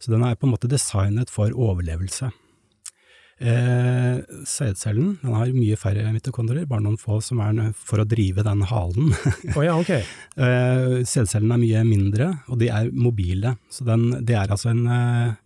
så 0.04 0.12
den 0.12 0.24
er 0.28 0.36
på 0.36 0.46
en 0.46 0.54
måte 0.58 0.72
designet 0.72 1.30
for 1.32 1.48
overlevelse. 1.56 2.28
Eh, 3.40 4.20
sædcellen 4.44 5.14
den 5.22 5.34
har 5.34 5.48
mye 5.56 5.78
færre 5.80 6.12
mitokondrier, 6.12 6.66
bare 6.68 6.84
noen 6.84 6.98
få 7.00 7.22
som 7.24 7.40
er 7.40 7.72
for 7.72 8.04
å 8.04 8.08
drive 8.08 8.44
den 8.44 8.66
halen. 8.68 9.14
oh 9.56 9.64
ja, 9.64 9.78
okay. 9.80 10.04
Eh, 10.36 11.08
Sædcellene 11.08 11.56
er 11.56 11.64
mye 11.64 11.84
mindre, 11.88 12.28
og 12.52 12.60
de 12.60 12.68
er 12.68 12.92
mobile. 12.92 13.56
Så 13.72 13.88
den, 13.88 14.12
det 14.28 14.36
er 14.36 14.52
altså 14.52 14.74
en 14.74 14.84
eh, 14.92 15.40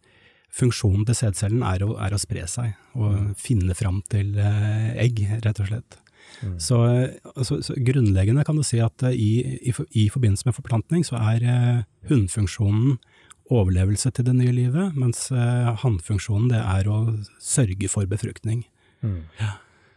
Funksjonen 0.53 1.05
til 1.07 1.17
sædcellen 1.17 1.63
er, 1.65 1.81
er 1.81 2.13
å 2.13 2.21
spre 2.21 2.45
seg 2.49 2.75
og 2.93 3.33
finne 3.41 3.73
fram 3.77 4.03
til 4.11 4.35
eh, 4.37 4.91
egg, 5.01 5.23
rett 5.45 5.61
og 5.63 5.69
slett. 5.71 5.97
Mm. 6.43 6.59
Så, 6.61 6.77
eh, 6.91 7.31
altså, 7.33 7.59
så 7.65 7.75
grunnleggende 7.77 8.45
kan 8.45 8.59
du 8.59 8.63
si 8.65 8.77
at 8.83 9.05
eh, 9.07 9.17
i, 9.17 9.31
i, 9.71 9.73
i 10.03 10.07
forbindelse 10.13 10.45
med 10.47 10.57
forplantning 10.57 11.05
så 11.07 11.17
er 11.19 11.47
eh, 11.47 11.81
hunnfunksjonen 12.11 12.99
overlevelse 13.53 14.11
til 14.15 14.27
det 14.29 14.35
nye 14.37 14.53
livet, 14.55 14.95
mens 14.97 15.27
eh, 15.33 15.73
hannfunksjonen 15.83 16.51
det 16.53 16.61
er 16.61 16.89
å 16.89 16.99
sørge 17.41 17.89
for 17.91 18.07
befruktning. 18.09 18.63
Mm. 19.03 19.23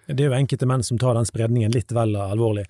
Det 0.07 0.23
er 0.23 0.29
jo 0.31 0.37
enkelte 0.37 0.67
menn 0.71 0.85
som 0.87 0.99
tar 1.03 1.17
den 1.19 1.27
spredningen 1.27 1.73
litt 1.75 1.93
vel 1.95 2.15
alvorlig, 2.21 2.67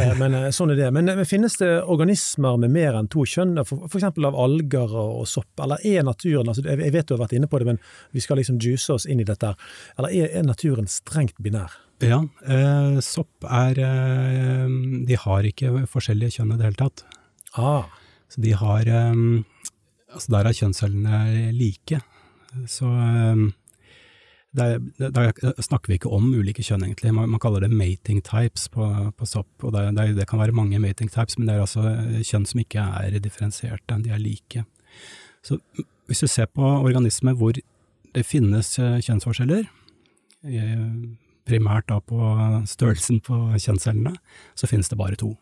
Eh, 0.00 0.12
men 0.18 0.34
eh, 0.34 0.48
sånn 0.54 0.72
er 0.72 0.78
det. 0.78 0.88
Men 0.94 1.08
eh, 1.08 1.22
finnes 1.28 1.54
det 1.60 1.68
organismer 1.90 2.56
med 2.60 2.72
mer 2.74 2.96
enn 2.98 3.08
to 3.10 3.24
kjønn, 3.28 3.58
eksempel 3.60 4.26
av 4.28 4.36
alger 4.38 4.92
og, 4.96 5.22
sopp, 5.28 5.50
eller 5.62 5.82
er 5.86 6.04
naturen, 6.06 6.50
altså, 6.50 6.64
jeg 6.66 6.94
vet 6.94 7.08
du 7.08 7.14
har 7.14 7.22
vært 7.24 7.34
inne 7.38 7.48
på 7.50 7.60
det, 7.60 7.68
men 7.70 7.80
vi 8.16 8.22
skal 8.24 8.40
liksom 8.40 8.58
juice 8.62 8.90
oss 8.94 9.06
inn 9.06 9.22
i 9.22 9.26
dette, 9.28 9.52
her. 9.52 9.70
eller 9.98 10.14
er, 10.14 10.42
naturen 10.46 10.90
strengt 10.90 11.38
binær? 11.42 11.74
Ja, 12.00 12.22
eh, 12.48 12.98
sopp 13.04 13.44
er 13.44 13.78
eh, 13.84 14.76
De 15.08 15.18
har 15.20 15.44
ikke 15.44 15.84
forskjellige 15.90 16.38
kjønn 16.38 16.54
i 16.54 16.60
det 16.60 16.70
hele 16.70 16.80
tatt. 16.80 17.04
Ah, 17.60 17.90
Så 18.30 18.40
de 18.40 18.54
har 18.56 18.88
eh, 18.88 19.24
Altså 20.10 20.32
der 20.32 20.48
er 20.48 20.56
kjønnscellene 20.58 21.18
like. 21.54 22.00
Så 22.66 22.88
der, 24.56 24.78
der 24.98 25.30
snakker 25.62 25.92
vi 25.92 25.98
ikke 26.00 26.10
om 26.10 26.32
ulike 26.34 26.64
kjønn, 26.66 26.82
egentlig. 26.88 27.12
Man, 27.14 27.30
man 27.30 27.42
kaller 27.42 27.62
det 27.62 27.70
mating 27.70 28.18
types 28.26 28.66
på, 28.72 28.86
på 29.16 29.28
sopp. 29.28 29.52
og 29.62 29.72
det, 29.76 29.84
det, 29.96 30.08
det 30.18 30.26
kan 30.28 30.42
være 30.42 30.56
mange 30.56 30.80
mating 30.82 31.10
types, 31.10 31.38
men 31.38 31.46
det 31.46 31.54
er 31.54 31.64
altså 31.64 31.84
kjønn 32.26 32.48
som 32.50 32.62
ikke 32.62 32.86
er 33.02 33.18
differensierte, 33.22 34.00
de 34.02 34.10
er 34.10 34.22
like. 34.22 34.64
Så 35.46 35.60
hvis 36.10 36.24
du 36.24 36.26
ser 36.26 36.50
på 36.50 36.66
organismer 36.66 37.36
hvor 37.38 37.54
det 37.54 38.26
finnes 38.26 38.72
eh, 38.82 38.98
kjønnsforskjeller, 39.06 39.68
eh, 40.50 40.86
primært 41.46 41.86
da 41.90 42.00
på 42.02 42.18
størrelsen 42.68 43.20
på 43.22 43.38
kjønnscellene, 43.54 44.16
så 44.58 44.70
finnes 44.70 44.90
det 44.90 44.98
bare 44.98 45.18
to. 45.20 45.36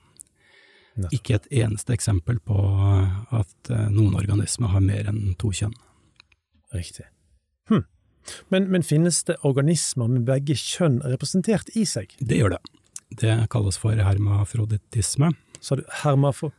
Ikke 1.15 1.37
et 1.39 1.47
eneste 1.63 1.95
eksempel 1.95 2.41
på 2.45 2.59
at 2.59 3.71
eh, 3.73 3.87
noen 3.95 4.19
organismer 4.19 4.75
har 4.75 4.85
mer 4.85 5.09
enn 5.11 5.37
to 5.41 5.53
kjønn. 5.55 5.77
riktig. 6.75 7.07
Men, 8.53 8.71
men 8.73 8.87
finnes 8.87 9.21
det 9.29 9.39
organismer 9.47 10.11
med 10.11 10.27
begge 10.29 10.57
kjønn 10.59 11.01
representert 11.07 11.71
i 11.79 11.85
seg? 11.89 12.15
Det 12.21 12.41
gjør 12.41 12.57
det. 12.57 12.63
Det 13.19 13.35
kalles 13.53 13.79
for 13.81 13.97
hermafroditisme. 13.97 15.33
Sa 15.61 15.79
du 15.79 15.85
hermafro... 16.03 16.53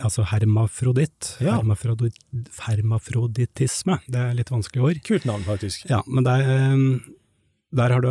Altså 0.00 0.24
hermafroditt. 0.24 1.34
Ja. 1.44 1.58
Hermafrodit, 1.58 2.16
hermafroditisme. 2.64 3.98
Det 4.08 4.22
er 4.22 4.38
litt 4.38 4.48
vanskelig 4.48 4.86
ord. 4.88 5.00
Kult 5.04 5.26
navn, 5.28 5.44
faktisk. 5.44 5.84
Ja, 5.90 6.00
men 6.08 6.24
der, 6.24 6.46
eh, 6.48 7.02
der 7.76 7.92
har 7.92 8.00
du 8.00 8.08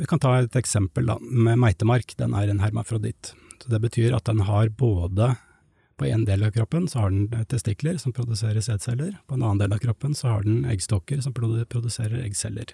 Vi 0.00 0.08
kan 0.10 0.18
ta 0.18 0.34
et 0.40 0.58
eksempel, 0.58 1.06
da. 1.06 1.18
Med 1.22 1.60
meitemark. 1.62 2.16
Den 2.18 2.34
er 2.34 2.50
en 2.50 2.64
hermafroditt. 2.64 3.30
Så 3.62 3.70
det 3.70 3.80
betyr 3.80 4.16
at 4.16 4.26
den 4.26 4.42
har 4.48 4.68
både 4.74 5.36
På 5.96 6.06
en 6.06 6.24
del 6.26 6.42
av 6.42 6.50
kroppen 6.50 6.88
så 6.90 7.04
har 7.04 7.10
den 7.14 7.28
testikler 7.46 7.98
som 8.02 8.12
produserer 8.12 8.60
sædceller, 8.64 9.12
på 9.28 9.36
en 9.36 9.42
annen 9.46 9.58
del 9.62 9.72
av 9.76 9.78
kroppen 9.78 10.14
så 10.18 10.28
har 10.32 10.42
den 10.42 10.64
eggstokker 10.66 11.20
som 11.22 11.32
produserer 11.34 12.18
eggceller. 12.24 12.72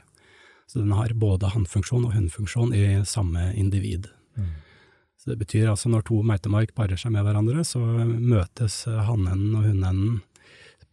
Så 0.66 0.78
den 0.80 0.92
har 0.96 1.12
både 1.18 1.50
hannfunksjon 1.52 2.06
og 2.06 2.14
hunnfunksjon 2.14 2.72
i 2.74 2.84
samme 3.04 3.50
individ. 3.58 4.06
Mm. 4.38 4.52
Så 5.20 5.30
det 5.34 5.38
betyr 5.42 5.68
altså 5.68 5.90
når 5.92 6.06
to 6.08 6.22
meitemark 6.24 6.72
parer 6.74 6.96
seg 6.96 7.12
med 7.12 7.26
hverandre, 7.26 7.60
så 7.66 7.80
møtes 8.06 8.84
hannenden 8.88 9.52
og 9.58 9.66
hunnenden 9.68 10.20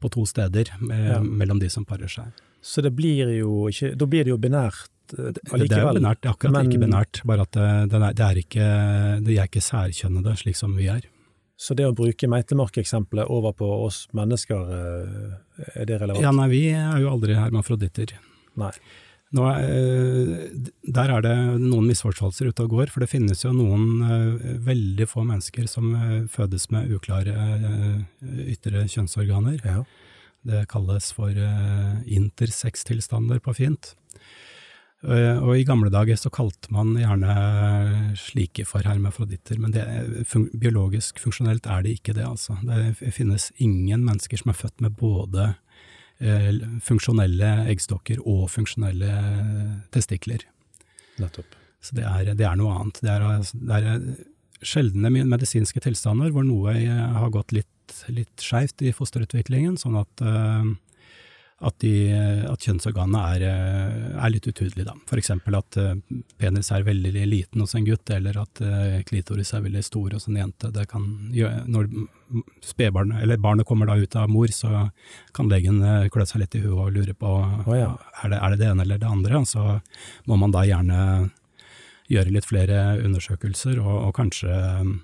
på 0.02 0.10
to 0.14 0.26
steder 0.30 0.74
med, 0.82 1.06
Ja. 1.14 1.22
mellom 1.24 1.60
de 1.60 1.70
som 1.70 1.86
parer 1.86 2.08
seg. 2.12 2.34
Så 2.62 2.82
det 2.84 2.92
blir 2.96 3.30
jo 3.38 3.68
ikke 3.70 3.96
Da 3.98 4.06
blir 4.06 4.26
det 4.26 4.30
jo 4.34 4.38
binært 4.38 4.90
allikevel. 5.14 5.70
Det 5.70 5.78
er 5.78 5.94
binært, 5.94 6.22
det 6.22 6.28
er 6.28 6.34
akkurat 6.34 6.52
Men- 6.52 6.70
ikke 6.72 6.82
binært, 6.84 7.22
bare 7.26 7.42
at 7.42 7.52
det, 7.52 7.90
det, 7.92 8.02
er, 8.02 8.14
det, 8.14 8.26
er 8.26 8.36
ikke, 8.44 9.24
de 9.24 9.38
er 9.38 9.48
ikke 9.48 9.64
særkjønnede 9.64 10.36
slik 10.38 10.56
som 10.58 10.76
vi 10.76 10.88
er. 10.92 11.02
Så 11.58 11.74
det 11.74 11.88
å 11.90 11.96
bruke 11.98 12.30
meitemarkeksempelet 12.30 13.32
over 13.34 13.56
på 13.58 13.68
oss 13.88 14.06
mennesker, 14.16 14.72
eh, 14.78 15.74
er 15.82 15.90
det 15.90 16.00
relevant? 16.04 16.22
Ja, 16.22 16.32
nei, 16.32 16.48
vi 16.54 16.64
er 16.70 17.02
jo 17.02 17.10
aldri 17.10 17.34
hermafroditter. 17.34 18.14
Nei. 18.62 18.72
Nå, 19.34 19.44
eh, 19.58 20.54
der 20.86 21.10
er 21.12 21.22
det 21.26 21.36
noen 21.60 21.90
misforståelser 21.90 22.54
ute 22.54 22.64
og 22.64 22.76
går, 22.78 22.94
for 22.94 23.02
det 23.02 23.10
finnes 23.10 23.42
jo 23.42 23.52
noen 23.58 24.06
eh, 24.06 24.54
veldig 24.70 25.10
få 25.10 25.26
mennesker 25.26 25.66
som 25.68 25.90
fødes 26.30 26.70
med 26.72 26.94
uklare 26.94 27.34
ytre 28.46 28.86
kjønnsorganer. 28.86 29.58
Ja. 29.66 29.84
Det 30.48 30.68
kalles 30.70 31.10
for 31.12 31.34
intersex-tilstander 32.06 33.42
på 33.44 33.58
fint. 33.58 33.96
Eh, 35.06 35.38
og 35.44 35.54
i 35.54 35.66
gamle 35.68 35.92
dager 35.94 36.18
så 36.18 36.32
kalte 36.34 36.72
man 36.74 36.96
gjerne 36.98 37.34
slike 38.18 38.66
for 38.66 38.88
hermafroditter, 38.88 39.60
men 39.62 39.76
det, 39.76 39.84
fun 40.26 40.48
biologisk 40.58 41.22
funksjonelt 41.22 41.70
er 41.70 41.86
det 41.86 41.98
ikke 42.00 42.16
det, 42.18 42.26
altså. 42.26 42.58
Det 42.66 43.12
finnes 43.14 43.52
ingen 43.62 44.06
mennesker 44.08 44.42
som 44.42 44.54
er 44.54 44.58
født 44.58 44.82
med 44.82 44.98
både 44.98 45.52
eh, 46.18 46.50
funksjonelle 46.84 47.52
eggstokker 47.70 48.24
og 48.26 48.48
funksjonelle 48.56 49.12
testikler. 49.94 50.48
Nettopp. 51.22 51.54
Så 51.82 51.94
det 51.98 52.08
er, 52.10 52.34
det 52.34 52.48
er 52.48 52.58
noe 52.58 52.74
annet. 52.80 52.98
Det 53.04 53.14
er, 53.14 53.22
altså- 53.38 53.62
det 53.62 53.78
er 53.78 54.02
sjeldne 54.66 55.12
medisinske 55.14 55.82
tilstander 55.86 56.34
hvor 56.34 56.46
noe 56.46 56.74
eh, 56.74 56.90
har 57.22 57.30
gått 57.34 57.54
litt, 57.54 58.02
litt 58.10 58.42
skeivt 58.42 58.82
i 58.82 58.94
fosterutviklingen, 58.98 59.78
sånn 59.78 60.00
at, 60.02 60.26
eh, 60.26 60.74
at, 61.58 61.74
de, 61.82 61.92
at 62.46 62.62
kjønnsorganene 62.62 63.22
er, 63.34 63.44
eh, 63.48 64.10
er 64.22 64.30
litt 64.30 64.46
utydelige. 64.46 64.94
Eksempel 65.18 65.58
at 65.58 65.78
eh, 65.82 65.96
penis 66.38 66.70
er 66.74 66.86
veldig 66.86 67.24
liten 67.26 67.64
hos 67.64 67.74
en 67.78 67.88
gutt, 67.88 68.12
eller 68.14 68.38
at 68.44 68.62
eh, 68.62 69.00
klitoris 69.08 69.56
er 69.58 69.64
veldig 69.66 69.82
stor 69.86 70.14
hos 70.14 70.30
en 70.30 70.38
jente. 70.38 70.70
Det 70.76 70.86
kan 70.92 71.08
når 71.66 71.90
spedbarnet, 72.62 73.24
eller 73.24 73.42
barnet 73.42 73.66
kommer 73.66 73.90
da 73.90 73.98
ut 73.98 74.20
av 74.20 74.30
mor, 74.30 74.54
så 74.54 74.86
kan 75.34 75.50
legen 75.50 75.82
klø 76.14 76.28
seg 76.30 76.44
litt 76.44 76.60
i 76.60 76.62
huet 76.62 76.78
og 76.78 76.94
lure 76.94 77.18
på 77.18 77.34
oh, 77.42 77.74
ja. 77.74 77.90
er, 78.22 78.36
det, 78.36 78.38
er 78.38 78.54
det 78.54 78.62
det 78.62 78.70
ene 78.70 78.86
eller 78.86 79.02
det 79.02 79.10
andre. 79.10 79.42
Så 79.50 79.66
må 80.30 80.38
man 80.38 80.54
da 80.54 80.62
gjerne 80.68 81.02
gjøre 82.08 82.36
litt 82.38 82.46
flere 82.48 83.00
undersøkelser, 83.02 83.82
og, 83.82 83.96
og 84.08 84.14
kanskje 84.16 84.54
um, 84.82 85.00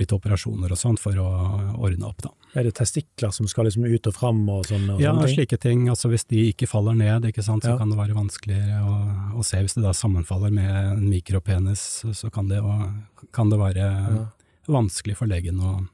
litt 0.00 0.12
operasjoner 0.16 0.72
og 0.72 0.80
sånn 0.80 0.96
for 0.98 1.20
å 1.20 1.28
ordne 1.76 2.08
opp, 2.08 2.24
da. 2.24 2.32
Er 2.54 2.64
det 2.68 2.74
testikler 2.76 3.30
som 3.32 3.46
skal 3.48 3.64
liksom 3.64 3.86
ut 3.88 4.06
og 4.10 4.12
fram 4.14 4.42
og 4.52 4.66
sånn? 4.68 4.84
Ja, 5.00 5.12
sånne 5.14 5.24
ting? 5.26 5.36
slike 5.38 5.58
ting. 5.62 5.86
Altså 5.88 6.10
hvis 6.12 6.26
de 6.28 6.42
ikke 6.52 6.68
faller 6.68 6.92
ned, 6.98 7.24
ikke 7.30 7.42
sant, 7.42 7.64
så 7.64 7.70
Ja. 7.72 7.78
kan 7.78 7.88
det 7.88 7.96
være 7.96 8.12
vanskeligere 8.18 8.82
å, 8.84 9.38
å 9.40 9.44
se. 9.44 9.56
Hvis 9.64 9.74
det 9.78 9.82
da 9.86 9.92
sammenfaller 9.96 10.52
med 10.52 10.68
en 10.68 11.08
mikropenis, 11.08 12.04
så- 12.12 12.30
kan 12.30 12.48
det, 12.48 12.60
og, 12.60 12.92
kan 13.32 13.48
det 13.48 13.58
være 13.58 13.76
Ja. 13.88 14.26
vanskelig 14.68 15.16
for 15.16 15.26
legen 15.26 15.58
å, 15.60 15.88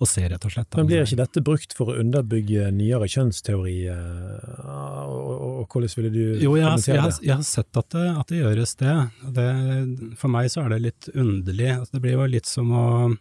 å 0.00 0.06
se, 0.08 0.22
rett 0.26 0.42
og 0.42 0.50
slett. 0.50 0.74
Men 0.74 0.86
blir 0.86 1.02
ikke 1.04 1.16
dette 1.20 1.44
brukt 1.44 1.74
for 1.76 1.92
å 1.92 1.98
underbygge 2.00 2.72
nyere 2.72 3.04
kjønnsteori, 3.04 3.84
eh, 3.92 5.04
og, 5.04 5.60
og, 5.60 5.68
hvordan 5.68 5.96
ville 5.96 6.10
du 6.14 6.38
Jo, 6.40 6.54
jeg 6.56 6.64
kommentere 6.64 7.10
det? 7.10 7.20
jeg 7.26 7.34
har 7.36 7.42
sett 7.42 7.76
at 7.76 7.88
det, 7.90 8.06
at 8.18 8.26
det 8.26 8.40
gjøres 8.40 8.76
det. 8.76 9.10
det. 9.34 10.16
For 10.16 10.28
meg 10.28 10.48
så 10.48 10.64
er 10.64 10.70
det 10.70 10.80
litt 10.82 11.08
underlig. 11.14 11.76
Altså, 11.78 11.92
det 11.92 12.00
blir 12.00 12.12
jo 12.16 12.26
litt 12.26 12.46
som 12.46 12.70
å 12.72 13.18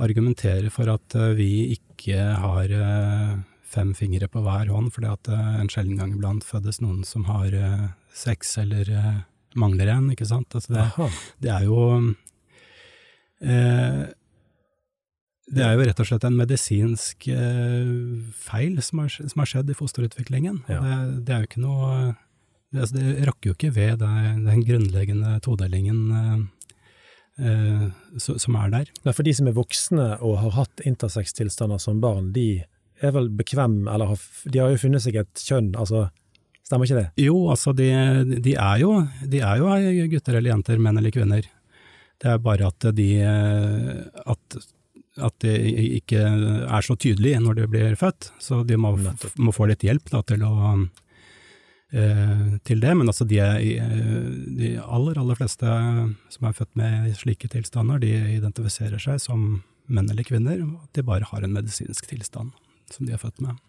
argumentere 0.00 0.70
for 0.72 0.88
at 0.92 1.14
eh, 1.14 1.34
vi 1.36 1.50
ikke 1.76 1.82
har 2.04 2.72
eh, 2.72 3.38
fem 3.66 3.94
fingre 3.94 4.28
på 4.30 4.42
hver 4.44 4.70
hånd, 4.72 4.92
fordi 4.94 5.08
at 5.10 5.30
eh, 5.32 5.54
en 5.60 5.70
sjelden 5.72 5.98
gang 6.00 6.12
iblant 6.14 6.44
fødes 6.46 6.80
noen 6.82 7.02
som 7.06 7.26
har 7.30 7.54
eh, 7.54 7.88
seks 8.16 8.56
eller 8.62 8.92
mangler 9.56 9.90
en, 9.94 10.10
ikke 10.12 10.28
sant. 10.28 10.54
Altså, 10.54 10.76
det, 10.76 11.08
det 11.44 11.52
er 11.54 11.66
jo 11.66 11.80
eh, 13.40 14.04
Det 15.46 15.64
er 15.64 15.76
jo 15.76 15.86
rett 15.88 16.00
og 16.02 16.08
slett 16.10 16.26
en 16.28 16.38
medisinsk 16.38 17.28
eh, 17.32 17.90
feil 18.34 18.80
som 18.82 19.04
har, 19.04 19.16
som 19.16 19.42
har 19.42 19.50
skjedd 19.52 19.72
i 19.72 19.78
fosterutviklingen. 19.78 20.62
Ja. 20.68 20.82
Det, 20.82 21.24
det 21.26 21.34
er 21.34 21.42
jo 21.42 21.50
ikke 21.50 21.64
noe 21.64 21.90
det, 22.74 22.82
altså, 22.82 22.98
det 22.98 23.28
rokker 23.28 23.50
jo 23.50 23.56
ikke 23.56 23.74
ved 23.76 24.02
den 24.02 24.64
grunnleggende 24.66 25.36
todelingen 25.44 26.48
eh, 27.40 27.86
som 28.18 28.58
er 28.60 28.72
der. 28.72 28.92
Nei, 29.04 29.14
for 29.16 29.26
de 29.26 29.34
som 29.36 29.48
er 29.50 29.56
voksne 29.56 30.08
og 30.20 30.38
har 30.42 30.54
hatt 30.60 30.84
intersex-tilstander 30.88 31.80
som 31.82 32.00
barn, 32.02 32.32
de 32.36 32.64
er 33.04 33.12
vel 33.12 33.28
bekvem, 33.36 33.82
eller 33.92 34.14
har, 34.14 34.22
de 34.48 34.62
har 34.62 34.72
jo 34.72 34.80
funnet 34.86 35.04
seg 35.04 35.20
et 35.20 35.48
kjønn, 35.48 35.74
altså 35.78 36.08
Stemmer 36.66 36.88
ikke 36.88 36.98
det? 36.98 37.22
Jo, 37.22 37.34
altså 37.52 37.70
de, 37.78 37.84
de, 38.42 38.56
er 38.58 38.80
jo, 38.82 38.88
de 39.22 39.38
er 39.38 39.60
jo 39.60 40.06
gutter 40.10 40.34
eller 40.34 40.50
jenter, 40.50 40.80
menn 40.82 40.98
eller 40.98 41.12
kvinner. 41.14 41.46
Det 42.18 42.32
er 42.32 42.40
bare 42.42 42.66
at 42.72 42.88
de 42.96 43.06
eh, 43.22 44.00
at, 44.26 44.56
at 45.28 45.36
det 45.44 45.54
ikke 46.00 46.24
er 46.26 46.82
så 46.82 46.96
tydelig 46.98 47.36
når 47.44 47.60
de 47.60 47.68
blir 47.70 47.94
født, 48.00 48.32
så 48.42 48.64
de 48.66 48.80
må, 48.82 48.96
må 49.38 49.54
få 49.54 49.68
litt 49.70 49.86
hjelp 49.86 50.10
da, 50.10 50.24
til, 50.26 50.42
å, 50.42 50.74
til 52.66 52.80
det. 52.82 52.92
Men 52.98 53.08
altså 53.08 53.24
de, 53.28 53.38
eh, 53.40 54.26
de 54.58 54.72
aller, 54.82 55.18
aller 55.18 55.38
fleste 55.38 55.76
som 56.34 56.48
er 56.48 56.56
født 56.56 56.74
med 56.78 57.12
slike 57.16 57.48
tilstander, 57.52 58.02
de 58.02 58.12
identifiserer 58.36 59.00
seg 59.02 59.22
som 59.22 59.46
menn 59.86 60.10
eller 60.10 60.26
kvinner, 60.26 60.60
og 60.64 60.82
at 60.82 60.98
de 60.98 61.06
bare 61.06 61.28
har 61.30 61.46
en 61.46 61.54
medisinsk 61.54 62.08
tilstand 62.10 62.52
som 62.92 63.06
de 63.06 63.14
er 63.14 63.22
født 63.22 63.40
med. 63.44 63.62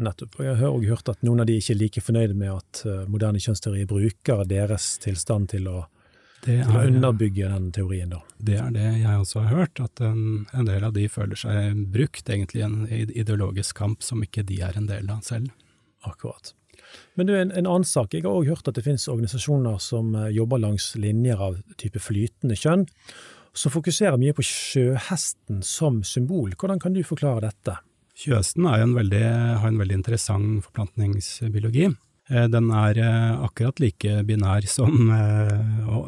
Nettopp. 0.00 0.38
Og 0.38 0.46
jeg 0.46 0.58
har 0.60 0.70
også 0.70 0.92
hørt 0.94 1.08
at 1.12 1.24
noen 1.26 1.42
av 1.42 1.48
de 1.48 1.56
ikke 1.60 1.74
er 1.74 1.80
like 1.80 2.02
fornøyde 2.04 2.36
med 2.38 2.52
at 2.54 2.82
eh, 2.88 3.08
moderne 3.10 3.40
kjønnsteori 3.42 3.86
bruker 3.90 4.44
deres 4.48 4.94
tilstand 5.02 5.50
til 5.52 5.66
å, 5.68 5.82
er, 6.46 6.62
til 6.62 6.62
å 6.62 6.78
er, 6.78 6.92
underbygge 6.92 7.50
den 7.50 7.66
teorien, 7.76 8.14
da. 8.14 8.22
Det 8.38 8.56
er 8.60 8.70
det 8.76 8.86
jeg 9.02 9.24
også 9.24 9.44
har 9.44 9.58
hørt, 9.64 9.82
at 9.82 10.04
en, 10.04 10.46
en 10.56 10.70
del 10.70 10.86
av 10.86 10.94
de 10.96 11.08
føler 11.10 11.42
seg 11.42 11.82
brukt 11.92 12.32
egentlig 12.32 12.62
i 12.62 12.68
en 12.68 12.78
ideologisk 12.88 13.76
kamp 13.82 14.06
som 14.06 14.24
ikke 14.24 14.46
de 14.48 14.62
er 14.64 14.78
en 14.78 14.88
del 14.88 15.10
av 15.12 15.20
selv. 15.26 15.52
Akkurat. 16.06 16.54
Men 17.18 17.28
du, 17.28 17.34
en, 17.36 17.50
en 17.52 17.66
annen 17.68 17.86
sak. 17.86 18.14
Jeg 18.14 18.24
har 18.24 18.32
òg 18.32 18.48
hørt 18.50 18.68
at 18.70 18.78
det 18.78 18.84
finnes 18.86 19.08
organisasjoner 19.10 19.80
som 19.82 20.14
eh, 20.16 20.30
jobber 20.36 20.62
langs 20.62 20.92
linjer 21.00 21.40
av 21.42 21.58
type 21.80 22.00
flytende 22.02 22.56
kjønn, 22.58 22.86
som 23.52 23.72
fokuserer 23.74 24.20
mye 24.20 24.34
på 24.36 24.44
sjøhesten 24.46 25.64
som 25.66 26.02
symbol. 26.06 26.54
Hvordan 26.58 26.80
kan 26.82 26.94
du 26.94 27.02
forklare 27.06 27.48
dette? 27.48 27.80
Sjøhesten 28.20 28.68
har 28.68 28.84
en 28.84 28.94
veldig 28.96 29.96
interessant 29.96 30.62
forplantningsbiologi. 30.68 31.88
Eh, 32.30 32.46
Den 32.52 32.70
er 32.70 33.00
eh, 33.02 33.42
akkurat 33.48 33.82
like 33.82 34.20
binær 34.28 34.68
som, 34.70 35.10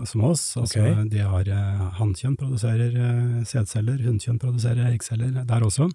som 0.07 0.29
oss. 0.29 0.47
Altså, 0.61 0.85
okay. 0.85 1.11
De 1.11 1.27
har 1.27 1.51
hannkjønn 1.99 2.38
produserer 2.38 3.45
sædceller, 3.49 4.01
hunnkjønn 4.07 4.40
produserer 4.42 4.92
eggceller 4.92 5.42
der 5.42 5.66
også. 5.66 5.90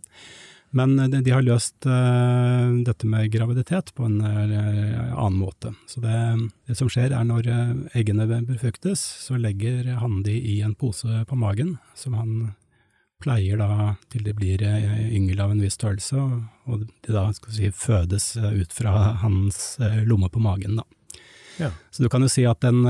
Men 0.76 1.00
eh, 1.00 1.08
de, 1.08 1.22
de 1.24 1.32
har 1.32 1.46
løst 1.46 1.88
uh, 1.88 2.84
dette 2.86 3.08
med 3.08 3.32
graviditet 3.32 3.94
på 3.96 4.06
en 4.08 4.22
uh, 4.22 5.14
annen 5.16 5.40
måte. 5.40 5.74
Så 5.88 6.02
det, 6.04 6.16
det 6.68 6.78
som 6.80 6.90
skjer 6.92 7.16
er 7.16 7.28
når 7.28 7.50
eggene 7.98 8.28
befruktes, 8.48 9.02
så 9.28 9.40
legger 9.40 9.94
hannen 10.02 10.24
de 10.28 10.36
i 10.38 10.60
en 10.66 10.76
pose 10.76 11.24
på 11.28 11.40
magen, 11.40 11.78
som 11.96 12.18
han 12.18 12.34
pleier 13.24 13.58
da 13.58 13.96
til 14.14 14.28
de 14.28 14.34
blir 14.38 14.62
yngel 14.62 15.40
av 15.42 15.52
en 15.52 15.62
viss 15.64 15.74
størrelse, 15.80 16.22
og- 16.70 16.84
de 16.86 17.14
da 17.16 17.32
skal 17.34 17.56
si, 17.56 17.72
fødes 17.74 18.36
ut 18.38 18.76
fra 18.76 19.16
hans 19.24 19.80
lomme 20.06 20.30
på 20.30 20.44
magen. 20.44 20.78
Da. 20.78 20.86
Ja. 21.58 21.72
Så 21.90 22.06
du 22.06 22.12
kan 22.14 22.22
jo 22.22 22.30
si 22.30 22.46
at 22.46 22.62
den 22.62 22.84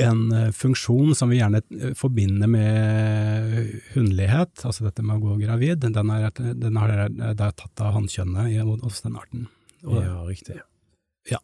en 0.00 0.32
eh, 0.32 0.50
funksjon 0.54 1.14
som 1.14 1.30
vi 1.30 1.38
gjerne 1.38 1.60
eh, 1.70 1.92
forbinder 1.98 2.48
med 2.50 3.80
hundelighet, 3.94 4.64
altså 4.66 4.86
dette 4.88 5.02
med 5.06 5.16
å 5.20 5.22
gå 5.28 5.36
gravid, 5.44 5.78
den 5.84 6.10
er, 6.10 6.30
den 6.54 6.76
har, 6.80 6.94
det 7.08 7.34
er 7.34 7.54
tatt 7.58 7.80
av 7.84 7.94
hannkjønnet 7.98 8.50
i- 8.50 8.62
hos 8.84 9.00
den 9.04 9.16
arten. 9.20 9.46
Og, 9.84 9.98
Ja, 10.02 10.16
riktig. 10.26 10.60
Ja. 11.30 11.38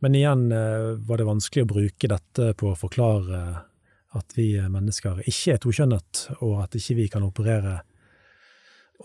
Men 0.00 0.14
igjen 0.14 0.50
eh, 0.52 0.94
var 1.08 1.16
det 1.18 1.26
vanskelig 1.26 1.64
å 1.66 1.72
bruke 1.74 2.08
dette 2.12 2.52
på 2.54 2.72
å 2.72 2.78
forklare 2.78 3.42
at 4.16 4.32
vi 4.36 4.52
mennesker 4.60 5.18
ikke 5.26 5.54
er 5.56 5.58
tokjønnet, 5.60 6.26
og 6.40 6.62
at 6.62 6.76
ikke 6.78 6.94
vi 6.96 7.08
kan 7.12 7.24
operere 7.26 7.80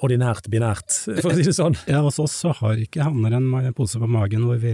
ordinært 0.01 0.47
binært, 0.49 0.87
for 1.19 1.31
å 1.31 1.35
si 1.35 1.43
det 1.43 1.53
sånn. 1.55 1.75
Ja, 1.89 1.99
hos 2.05 2.17
oss 2.23 2.33
så 2.43 2.53
har 2.61 2.79
ikke 2.79 3.03
hanner 3.03 3.35
en 3.37 3.49
pose 3.77 3.99
på 3.99 4.07
magen 4.09 4.45
hvor 4.47 4.57
vi, 4.61 4.71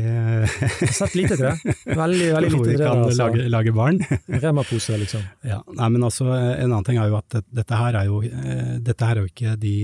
sett 0.94 1.16
lite 1.18 1.36
til 1.36 1.48
det. 1.48 1.76
Veldig, 1.98 2.28
veldig 2.38 2.52
lite 2.54 2.64
til 2.68 2.78
det. 2.78 2.86
kan 2.86 3.02
Altså. 3.04 3.18
lage, 3.24 3.48
lage 3.52 3.74
barn. 3.76 3.98
Rema-pose, 4.30 4.98
liksom. 5.02 5.24
Ja, 5.48 5.62
nei, 5.74 5.90
men 5.96 6.06
altså, 6.08 6.30
en 6.32 6.70
annen 6.70 6.86
ting 6.88 7.00
er 7.02 7.10
jo 7.12 7.18
at 7.20 7.40
dette, 7.50 7.80
her 7.82 7.98
er 8.04 8.12
jo, 8.12 8.22
eh, 8.28 8.76
dette 8.84 9.10
her 9.10 9.18
er 9.18 9.26
jo 9.26 9.32
ikke 9.34 9.56
de 9.62 9.76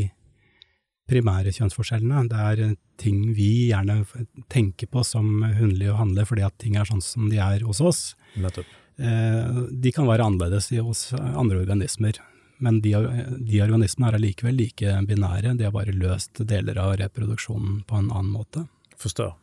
primære 1.10 1.52
kjønnsforskjellene. 1.58 2.28
Det 2.32 2.44
er 2.52 2.62
eh, 2.70 2.76
ting 3.02 3.24
vi 3.36 3.50
gjerne 3.72 4.04
tenker 4.54 4.88
på 4.94 5.04
som 5.08 5.42
hundelig 5.58 5.90
å 5.92 5.98
handle, 6.00 6.28
fordi 6.30 6.46
at 6.46 6.56
ting 6.62 6.78
er 6.80 6.88
sånn 6.88 7.04
som 7.04 7.26
de 7.34 7.42
er 7.44 7.66
hos 7.68 7.82
oss. 7.84 8.04
Nettopp. 8.40 8.70
Eh, 9.02 9.58
de 9.74 9.92
kan 9.96 10.06
være 10.08 10.30
annerledes 10.30 10.70
hos 10.78 11.08
andre 11.18 11.64
organismer. 11.66 12.22
Men 12.62 12.82
de, 12.84 12.94
de 13.48 13.62
organismene 13.64 14.12
er 14.12 14.20
allikevel 14.20 14.58
like 14.60 14.98
binære, 15.10 15.56
de 15.58 15.66
har 15.68 15.74
bare 15.76 15.96
løst 15.96 16.44
deler 16.48 16.78
av 16.82 16.98
reproduksjonen 17.02 17.82
på 17.88 17.98
en 18.00 18.12
annen 18.12 18.34
måte. 18.34 18.68
Forstår. 19.02 19.34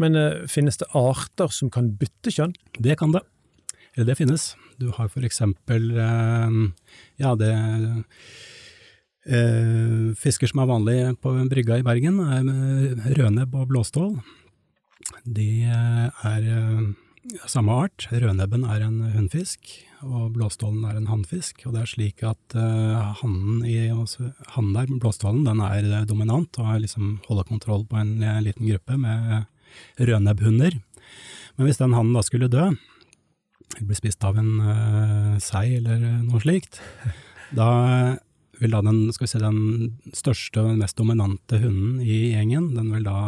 Men 0.00 0.18
uh, 0.18 0.44
finnes 0.50 0.78
det 0.80 0.90
arter 0.96 1.52
som 1.54 1.70
kan 1.72 1.92
bytte 1.98 2.32
kjønn? 2.34 2.54
Det 2.76 2.98
kan 3.00 3.14
det. 3.14 3.22
Eller 3.94 4.12
det 4.12 4.18
finnes. 4.18 4.52
Du 4.80 4.90
har 4.96 5.08
for 5.12 5.24
eksempel 5.26 5.92
uh, 5.96 6.50
ja, 7.22 7.34
det 7.38 7.52
uh, 9.24 10.12
Fisker 10.20 10.50
som 10.50 10.60
er 10.60 10.68
vanlig 10.68 10.98
på 11.24 11.32
brygga 11.48 11.78
i 11.80 11.86
Bergen, 11.86 12.18
er 12.20 13.14
rødnebb 13.16 13.54
og 13.56 13.70
blåstål. 13.70 14.18
De 15.24 15.64
er 15.64 16.42
samme 17.48 17.72
art. 17.72 18.04
Rødnebben 18.12 18.66
er 18.68 18.84
en 18.84 18.98
hunnfisk, 19.14 19.78
og 20.04 20.34
blåstålen 20.36 20.84
er 20.88 20.98
en 20.98 21.08
hannfisk. 21.10 21.64
Og 21.66 21.74
det 21.74 21.82
er 21.82 21.90
slik 21.90 22.24
at 22.26 22.56
uh, 22.56 23.14
hannen 23.20 24.74
der, 24.76 24.90
blåstålen, 25.00 25.44
den 25.46 25.62
er 25.64 25.88
eh, 25.88 26.06
dominant 26.08 26.58
og 26.62 26.80
liksom 26.82 27.18
holder 27.28 27.48
kontroll 27.48 27.86
på 27.88 27.98
en 28.00 28.18
eh, 28.22 28.42
liten 28.44 28.68
gruppe 28.68 28.98
med 29.00 29.48
rødnebbhunder. 29.98 30.78
Men 31.56 31.68
hvis 31.68 31.80
den 31.80 31.94
hannen 31.96 32.14
da 32.16 32.22
skulle 32.26 32.50
dø, 32.52 32.68
eller 33.74 33.88
bli 33.88 33.96
spist 33.98 34.22
av 34.26 34.38
en 34.38 34.52
uh, 34.62 35.34
sei 35.42 35.80
eller 35.80 36.02
noe 36.22 36.42
slikt, 36.42 36.78
da 37.58 37.68
vil 38.60 38.74
da 38.74 38.82
den, 38.86 39.08
skal 39.14 39.26
vi 39.26 39.32
si, 39.32 39.42
den 39.42 40.14
største 40.14 40.62
og 40.62 40.78
mest 40.78 40.98
dominante 40.98 41.58
hunden 41.62 41.98
i 42.04 42.34
gjengen, 42.34 42.70
den 42.76 42.92
vil 42.94 43.06
da 43.06 43.18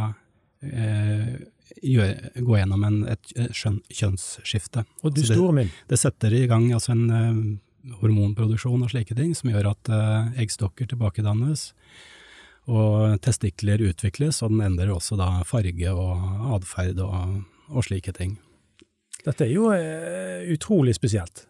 eh, 0.62 1.36
gjøre, 1.83 2.33
gå 2.44 2.59
gjennom 2.59 2.85
en, 2.87 2.98
et 3.11 3.33
skjøn, 3.55 3.81
kjønnsskifte. 3.92 4.85
Og 5.02 5.14
du 5.14 5.22
altså 5.22 5.38
store 5.38 5.57
min, 5.61 5.72
Det 5.90 5.98
setter 6.00 6.35
i 6.35 6.46
gang 6.50 6.68
altså 6.74 6.94
en 6.94 7.07
uh, 7.11 7.96
hormonproduksjon 8.02 8.85
og 8.87 8.92
slike 8.92 9.16
ting, 9.18 9.35
som 9.38 9.52
gjør 9.52 9.72
at 9.74 9.92
uh, 9.92 10.31
eggstokker 10.40 10.90
tilbakedannes, 10.90 11.68
og 12.66 13.20
testikler 13.22 13.85
utvikles, 13.87 14.42
og 14.42 14.55
den 14.55 14.64
endrer 14.66 14.90
også 14.94 15.18
da 15.18 15.31
farge 15.46 15.92
og 15.92 16.57
atferd 16.57 17.02
og, 17.05 17.42
og 17.70 17.87
slike 17.87 18.14
ting. 18.16 18.38
dette 19.24 19.46
er 19.46 19.55
jo 19.55 19.70
uh, 19.70 20.42
utrolig 20.55 20.96
spesielt. 20.98 21.46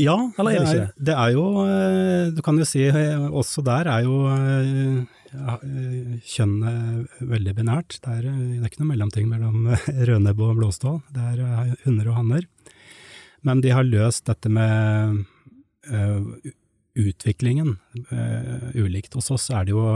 Ja, 0.00 0.14
Eller 0.40 0.54
er 0.56 0.62
det 0.64 0.68
ikke 0.72 1.04
det 1.04 1.14
er 1.20 1.32
jo 1.34 1.42
eh, 1.68 2.30
Du 2.32 2.40
kan 2.44 2.56
jo 2.56 2.64
si 2.64 2.80
eh, 2.88 3.24
også 3.28 3.60
der 3.66 3.90
er 3.92 4.06
jo 4.06 4.22
eh, 4.32 5.02
ja, 5.32 5.56
kjønnet 6.28 7.12
veldig 7.24 7.54
binært. 7.56 7.98
Det 8.04 8.14
er, 8.18 8.24
det 8.28 8.58
er 8.60 8.66
ikke 8.68 8.82
noe 8.82 8.90
mellomting 8.90 9.28
mellom 9.30 9.70
rødnebb 10.08 10.42
og 10.44 10.58
blåstål. 10.58 10.98
Det 11.12 11.28
er 11.30 11.70
hunder 11.86 12.10
og 12.10 12.18
hanner. 12.18 12.48
Men 13.40 13.62
de 13.64 13.72
har 13.72 13.88
løst 13.88 14.26
dette 14.28 14.52
med 14.52 15.24
utviklingen 16.92 17.78
ulikt. 18.76 19.16
Hos 19.16 19.32
oss 19.32 19.48
er 19.56 19.64
det 19.64 19.72
jo 19.72 19.86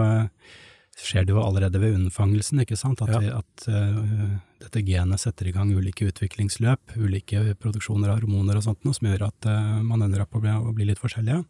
skjer 0.96 1.26
det 1.26 1.34
jo 1.34 1.42
allerede 1.42 1.80
ved 1.80 1.94
unnfangelsen, 1.98 2.62
ikke 2.62 2.78
sant, 2.78 3.02
at, 3.04 3.12
ja. 3.20 3.40
at 3.42 3.66
uh, 3.68 4.36
dette 4.62 4.82
genet 4.86 5.20
setter 5.20 5.50
i 5.50 5.52
gang 5.52 5.72
ulike 5.76 6.08
utviklingsløp, 6.08 6.96
ulike 6.96 7.42
produksjoner 7.60 8.12
av 8.12 8.22
hormoner 8.22 8.58
og 8.58 8.64
sånt, 8.64 8.82
noe 8.86 8.96
som 8.96 9.10
gjør 9.10 9.26
at 9.28 9.48
uh, 9.50 9.76
man 9.84 10.06
ender 10.06 10.24
opp 10.24 10.38
å 10.38 10.42
bli, 10.42 10.54
å 10.56 10.72
bli 10.76 10.88
litt 10.88 11.02
forskjellige. 11.02 11.42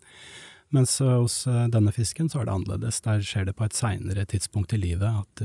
Mens 0.74 0.96
uh, 0.98 1.20
hos 1.20 1.44
denne 1.72 1.94
fisken 1.94 2.30
så 2.32 2.42
er 2.42 2.48
det 2.48 2.56
annerledes, 2.56 2.98
der 3.04 3.22
skjer 3.22 3.46
det 3.46 3.54
på 3.58 3.68
et 3.68 3.76
seinere 3.76 4.26
tidspunkt 4.26 4.74
i 4.74 4.80
livet 4.82 5.22
at 5.22 5.44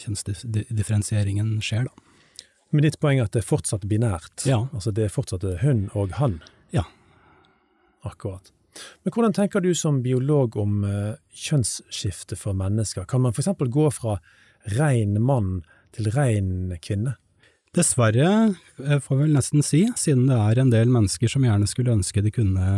kjønnsdifferensieringen 0.00 1.58
skjer, 1.64 1.90
da. 1.90 2.06
Men 2.70 2.86
ditt 2.86 3.00
poeng 3.02 3.18
er 3.18 3.26
at 3.26 3.34
det 3.34 3.42
er 3.42 3.48
fortsatt 3.48 3.82
binært? 3.90 4.44
Ja. 4.46 4.62
Altså 4.70 4.92
det 4.94 5.08
er 5.08 5.12
fortsatt 5.12 5.42
hun 5.64 5.88
og 5.98 6.14
han? 6.20 6.38
Ja. 6.70 6.84
Akkurat. 8.06 8.52
Men 9.04 9.14
hvordan 9.14 9.34
tenker 9.36 9.64
du 9.64 9.72
som 9.74 10.02
biolog 10.04 10.56
om 10.60 10.84
uh, 10.84 11.16
kjønnsskifte 11.34 12.38
for 12.38 12.56
mennesker? 12.56 13.08
Kan 13.10 13.24
man 13.24 13.34
f.eks. 13.34 13.52
gå 13.58 13.88
fra 13.94 14.18
rein 14.76 15.18
mann 15.22 15.60
til 15.96 16.10
rein 16.14 16.76
kvinne? 16.82 17.16
Dessverre, 17.70 18.54
eh, 18.82 18.98
får 18.98 19.14
vi 19.16 19.22
vel 19.22 19.36
nesten 19.36 19.62
si, 19.62 19.84
siden 19.94 20.24
det 20.26 20.34
er 20.34 20.58
en 20.58 20.72
del 20.72 20.90
mennesker 20.90 21.30
som 21.30 21.44
gjerne 21.46 21.68
skulle 21.70 21.92
ønske 21.94 22.22
de 22.26 22.32
kunne 22.34 22.70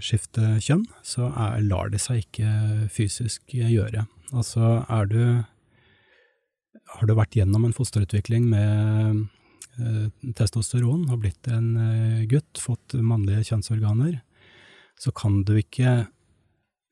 skifte 0.00 0.54
kjønn, 0.56 0.86
så 1.04 1.28
er, 1.28 1.58
lar 1.66 1.92
det 1.92 2.00
seg 2.00 2.22
ikke 2.22 2.52
fysisk 2.94 3.52
gjøre. 3.52 4.06
Altså 4.32 4.78
er 4.88 5.10
du 5.10 5.22
Har 6.92 7.08
du 7.08 7.14
vært 7.16 7.36
gjennom 7.36 7.64
en 7.64 7.72
fosterutvikling 7.72 8.48
med 8.52 9.20
eh, 9.80 10.32
testosteron, 10.36 11.06
har 11.08 11.20
blitt 11.20 11.48
en 11.48 11.70
eh, 11.80 12.24
gutt, 12.28 12.60
fått 12.60 12.96
mannlige 13.00 13.46
kjønnsorganer, 13.48 14.18
så 15.00 15.12
kan 15.16 15.42
du 15.46 15.56
ikke 15.58 16.02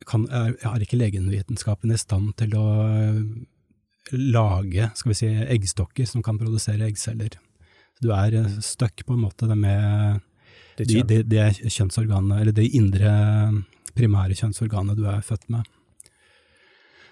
kan, 0.08 0.26
er, 0.32 0.54
er 0.64 0.84
ikke 0.84 0.98
legemvitenskapen 1.00 1.92
i 1.92 1.98
stand 2.00 2.32
til 2.40 2.54
å 2.58 2.66
eh, 2.86 3.20
lage 4.16 4.88
skal 4.96 5.12
vi 5.12 5.18
si, 5.18 5.30
eggstokker 5.56 6.08
som 6.08 6.24
kan 6.24 6.40
produsere 6.40 6.88
eggceller. 6.88 7.36
Du 8.00 8.10
er 8.16 8.36
eh, 8.38 8.58
stuck 8.64 9.04
på 9.06 9.16
en 9.16 9.24
måte 9.26 9.48
med 9.52 10.22
de, 10.80 11.02
de, 11.04 11.20
de 11.26 11.46
kjønnsorganene, 11.68 12.40
eller 12.40 12.56
det 12.56 12.70
indre 12.76 13.12
primære 13.98 14.38
kjønnsorganet 14.38 14.98
du 14.98 15.04
er 15.10 15.24
født 15.26 15.50
med. 15.52 15.68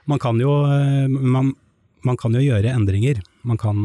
Man 0.08 0.20
kan 0.22 0.40
jo, 0.40 0.62
eh, 0.72 1.08
man, 1.08 1.52
man 2.06 2.20
kan 2.20 2.36
jo 2.36 2.44
gjøre 2.44 2.72
endringer. 2.72 3.20
Man 3.48 3.60
kan 3.60 3.84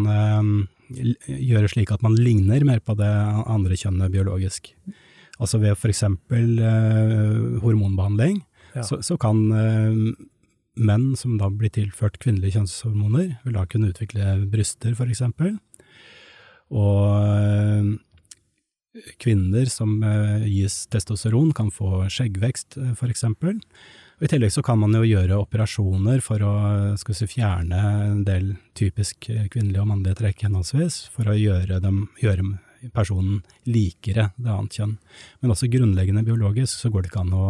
gjøre 0.94 1.70
slik 1.72 1.92
at 1.94 2.04
man 2.06 2.16
ligner 2.20 2.64
mer 2.68 2.82
på 2.84 2.96
det 3.00 3.10
andre 3.50 3.76
kjønnet 3.80 4.12
biologisk. 4.14 4.72
Altså 5.44 5.60
ved 5.60 5.76
eksempel 5.92 6.56
uh, 6.62 7.60
hormonbehandling, 7.64 8.40
ja. 8.74 8.86
så, 8.88 9.02
så, 9.04 9.18
kan 9.20 9.42
uh, 9.52 10.14
menn 10.80 11.12
som 11.20 11.36
da 11.42 11.50
blir 11.52 11.74
tilført 11.74 12.20
kvinnelige 12.24 12.58
kjønnshormoner, 12.58 13.36
vil 13.44 13.58
da 13.58 13.66
kunne 13.70 13.92
utvikle 13.92 14.38
bryster, 14.52 14.96
eksempel. 15.12 15.58
Og 16.72 17.28
uh, 17.28 17.92
kvinner 19.20 19.68
som 19.74 19.98
gis 20.46 20.84
testosteron, 20.94 21.50
kan 21.58 21.72
få 21.74 22.06
skjeggvekst. 22.14 22.78
Og 22.78 24.28
I 24.28 24.30
tillegg 24.30 24.54
så 24.54 24.62
kan 24.64 24.78
man 24.78 24.94
jo 24.94 25.02
gjøre 25.02 25.40
operasjoner 25.42 26.22
for 26.22 26.46
å 26.46 26.54
si, 27.02 27.26
fjerne 27.32 27.80
en 28.12 28.20
del 28.28 28.52
typisk 28.78 29.26
kvinnelige 29.26 29.82
og 29.82 29.90
mannlige 29.90 30.20
trekk 30.22 30.46
henholdsvis, 30.46 31.08
for 31.10 31.34
å 31.34 31.36
gjøre, 31.36 31.82
dem, 31.82 32.06
gjøre 32.22 32.54
personen 32.94 33.42
likere 33.70 34.32
det 34.36 34.52
annet 34.52 34.80
kjønn. 34.80 34.98
Men 35.42 35.54
også 35.54 35.70
grunnleggende 35.72 36.26
biologisk 36.28 36.82
så 36.82 36.92
går 36.92 37.06
det 37.06 37.12
ikke 37.12 37.24
an 37.24 37.38
å 37.38 37.46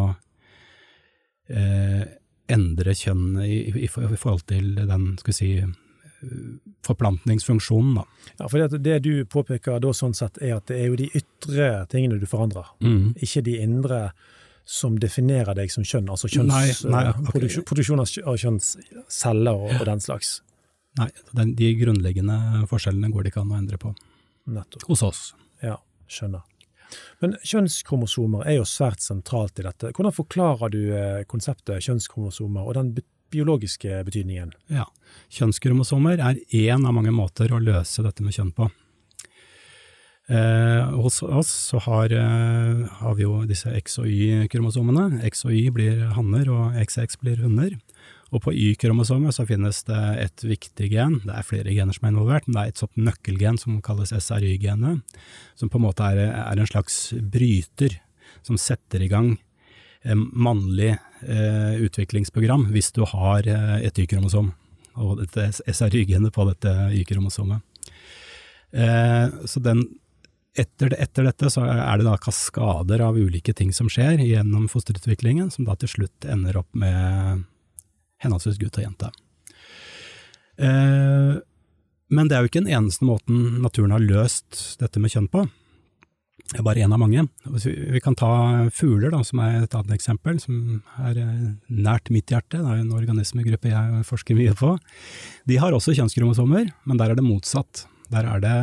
eh, 1.50 2.04
endre 2.54 2.98
kjønn 2.98 3.40
i, 3.46 3.64
i, 3.72 3.88
i, 3.88 4.20
forhold 4.20 4.46
til 4.52 4.76
den, 4.78 5.14
skal 5.22 5.34
vi 5.34 5.38
si, 5.38 5.52
forplantningsfunksjonen, 6.86 7.96
da. 7.96 8.06
Ja, 8.40 8.48
for 8.48 8.60
det, 8.60 8.80
det, 8.84 9.00
du 9.00 9.26
påpeker 9.26 9.80
da 9.84 9.92
sånn 9.96 10.16
sett, 10.18 10.40
er 10.44 10.58
at 10.58 10.70
det 10.72 10.80
er 10.80 10.92
jo 10.92 11.00
de 11.00 11.10
ytre 11.18 11.70
tingene 11.92 12.20
du 12.22 12.28
forandrer, 12.30 12.70
mm. 12.84 13.20
ikke 13.24 13.44
de 13.48 13.58
indre 13.64 14.00
som 14.64 14.96
definerer 15.00 15.56
deg 15.58 15.72
som 15.72 15.84
kjønn, 15.84 16.08
altså 16.14 16.30
kjønns, 16.32 16.54
nei, 16.54 16.94
nei, 16.94 17.04
eh, 17.10 17.20
okay. 17.20 17.32
produksjon, 17.32 17.68
produksjon 17.68 18.04
av 18.04 18.40
kjønnsceller 18.46 19.66
og, 19.66 19.70
og, 19.76 19.86
den 19.90 20.04
slags. 20.04 20.38
Nei, 21.00 21.10
den, 21.36 21.54
de 21.60 21.74
grunnleggende 21.80 22.66
forskjellene 22.72 23.12
går 23.12 23.26
det 23.26 23.34
ikke 23.34 23.44
an 23.44 23.54
å 23.56 23.60
endre 23.60 23.80
på. 23.82 23.94
Nettopp. 24.46 24.88
Hos 24.90 25.04
oss. 25.06 25.22
Ja, 25.64 25.78
skjønner. 26.12 26.44
Men 27.24 27.38
kjønnskromosomer 27.42 28.46
er 28.46 28.60
jo 28.60 28.68
svært 28.70 29.02
sentralt 29.02 29.58
i 29.60 29.66
dette. 29.66 29.94
Hvordan 29.96 30.14
forklarer 30.14 30.74
du 30.74 30.82
eh, 30.94 31.24
konseptet 31.30 31.86
kjønnskromosomer 31.88 32.68
og 32.68 32.78
den 32.78 32.92
biologiske 33.34 34.04
betydningen? 34.06 34.54
Ja, 34.70 34.86
Kjønnskromosomer 35.34 36.22
er 36.22 36.40
én 36.54 36.86
av 36.86 36.94
mange 36.96 37.14
måter 37.16 37.54
å 37.54 37.62
løse 37.62 38.06
dette 38.06 38.26
med 38.26 38.36
kjønn 38.36 38.54
på. 38.56 38.70
Eh, 40.32 40.92
hos 41.04 41.20
oss 41.24 41.52
så 41.72 41.82
har, 41.84 42.14
eh, 42.14 42.84
har, 43.00 43.16
vi 43.16 43.26
jo 43.26 43.42
disse 43.50 43.74
X- 43.82 44.00
og 44.00 44.08
Y-kromosomene. 44.08 45.24
X 45.28 45.46
og 45.46 45.52
Y 45.52 45.70
blir 45.76 46.06
hanner, 46.16 46.50
og 46.50 46.78
XX 46.80 47.18
blir 47.20 47.42
hunder. 47.44 47.76
Og 48.34 48.42
på 48.42 48.54
Y-kromosomet 48.54 49.36
så 49.36 49.46
finnes 49.46 49.84
det 49.86 50.02
et 50.24 50.44
viktig 50.48 50.90
gen, 50.90 51.20
det 51.22 51.36
er 51.38 51.46
flere 51.46 51.74
gener 51.74 51.94
som 51.94 52.08
er 52.08 52.14
involvert, 52.16 52.48
men 52.48 52.58
det 52.58 52.64
er 52.64 52.72
et 52.72 52.82
sånt 52.82 52.98
nøkkelgen 52.98 53.60
som 53.62 53.78
kalles 53.86 54.14
SRY-genet, 54.18 55.04
som 55.60 55.70
på 55.70 55.78
en 55.78 55.86
måte 55.86 56.08
er, 56.08 56.24
er, 56.32 56.58
en 56.58 56.70
slags 56.70 56.98
bryter 57.14 58.00
som 58.42 58.58
setter 58.58 59.06
i 59.06 59.12
gang 59.12 59.36
eh, 60.02 60.18
mannlig 60.18 60.96
eh, 60.96 61.78
utviklingsprogram 61.86 62.72
hvis 62.74 62.90
du 62.98 63.04
har 63.14 63.46
eh, 63.46 63.78
et 63.86 64.02
Y-kromosom, 64.02 64.50
og 64.98 65.22
dette 65.22 65.52
SRY-genet 65.70 66.34
på 66.34 66.50
dette 66.50 66.74
Y-kromosomet. 66.98 67.62
Eh, 68.74 69.30
så 69.46 69.62
den, 69.62 69.86
etter, 70.58 70.98
etter, 70.98 71.30
dette 71.30 71.54
så 71.54 71.70
er 71.70 72.02
det 72.02 72.10
da 72.10 72.18
kaskader 72.18 73.06
av 73.06 73.18
ulike 73.22 73.54
ting 73.54 73.70
som 73.78 73.94
skjer 73.94 74.26
gjennom 74.26 74.66
fosterutviklingen, 74.74 75.54
som 75.54 75.70
da 75.70 75.78
til 75.78 76.00
slutt 76.00 76.26
ender 76.26 76.64
opp 76.66 76.74
med 76.74 77.46
henholdsvis 78.24 78.60
gutt 78.62 78.80
og 78.80 78.88
jente. 78.88 79.10
Eh, 80.58 81.42
men 82.14 82.30
det 82.30 82.38
er 82.38 82.44
jo 82.44 82.52
ikke 82.52 82.64
den 82.64 82.74
eneste 82.76 83.08
måten 83.08 83.60
naturen 83.64 83.94
har 83.96 84.04
løst 84.04 84.80
dette 84.82 85.02
med 85.02 85.14
kjønn 85.14 85.30
på. 85.34 85.46
Det 86.52 86.60
er 86.60 86.66
bare 86.66 86.84
én 86.84 86.92
av 86.94 87.00
mange. 87.02 87.24
Vi 87.48 88.02
kan 88.04 88.18
ta 88.20 88.68
fugler, 88.74 89.14
da, 89.14 89.22
som 89.26 89.40
er 89.42 89.64
et 89.64 89.76
annet 89.78 89.96
eksempel, 89.96 90.38
som 90.44 90.84
er 91.02 91.18
eh, 91.22 91.48
nært 91.72 92.12
mitt 92.14 92.30
hjerte. 92.30 92.60
Det 92.60 92.68
er 92.68 92.84
en 92.84 92.94
organismegruppe 92.94 93.72
jeg 93.72 94.04
forsker 94.10 94.38
mye 94.38 94.54
på. 94.60 94.76
De 95.50 95.58
har 95.62 95.74
også 95.74 95.96
kjønnskromosomer, 95.98 96.70
men 96.84 97.00
der 97.00 97.14
er 97.14 97.18
det 97.18 97.26
motsatt. 97.26 97.88
Der 98.14 98.28
er 98.30 98.44
det 98.44 98.58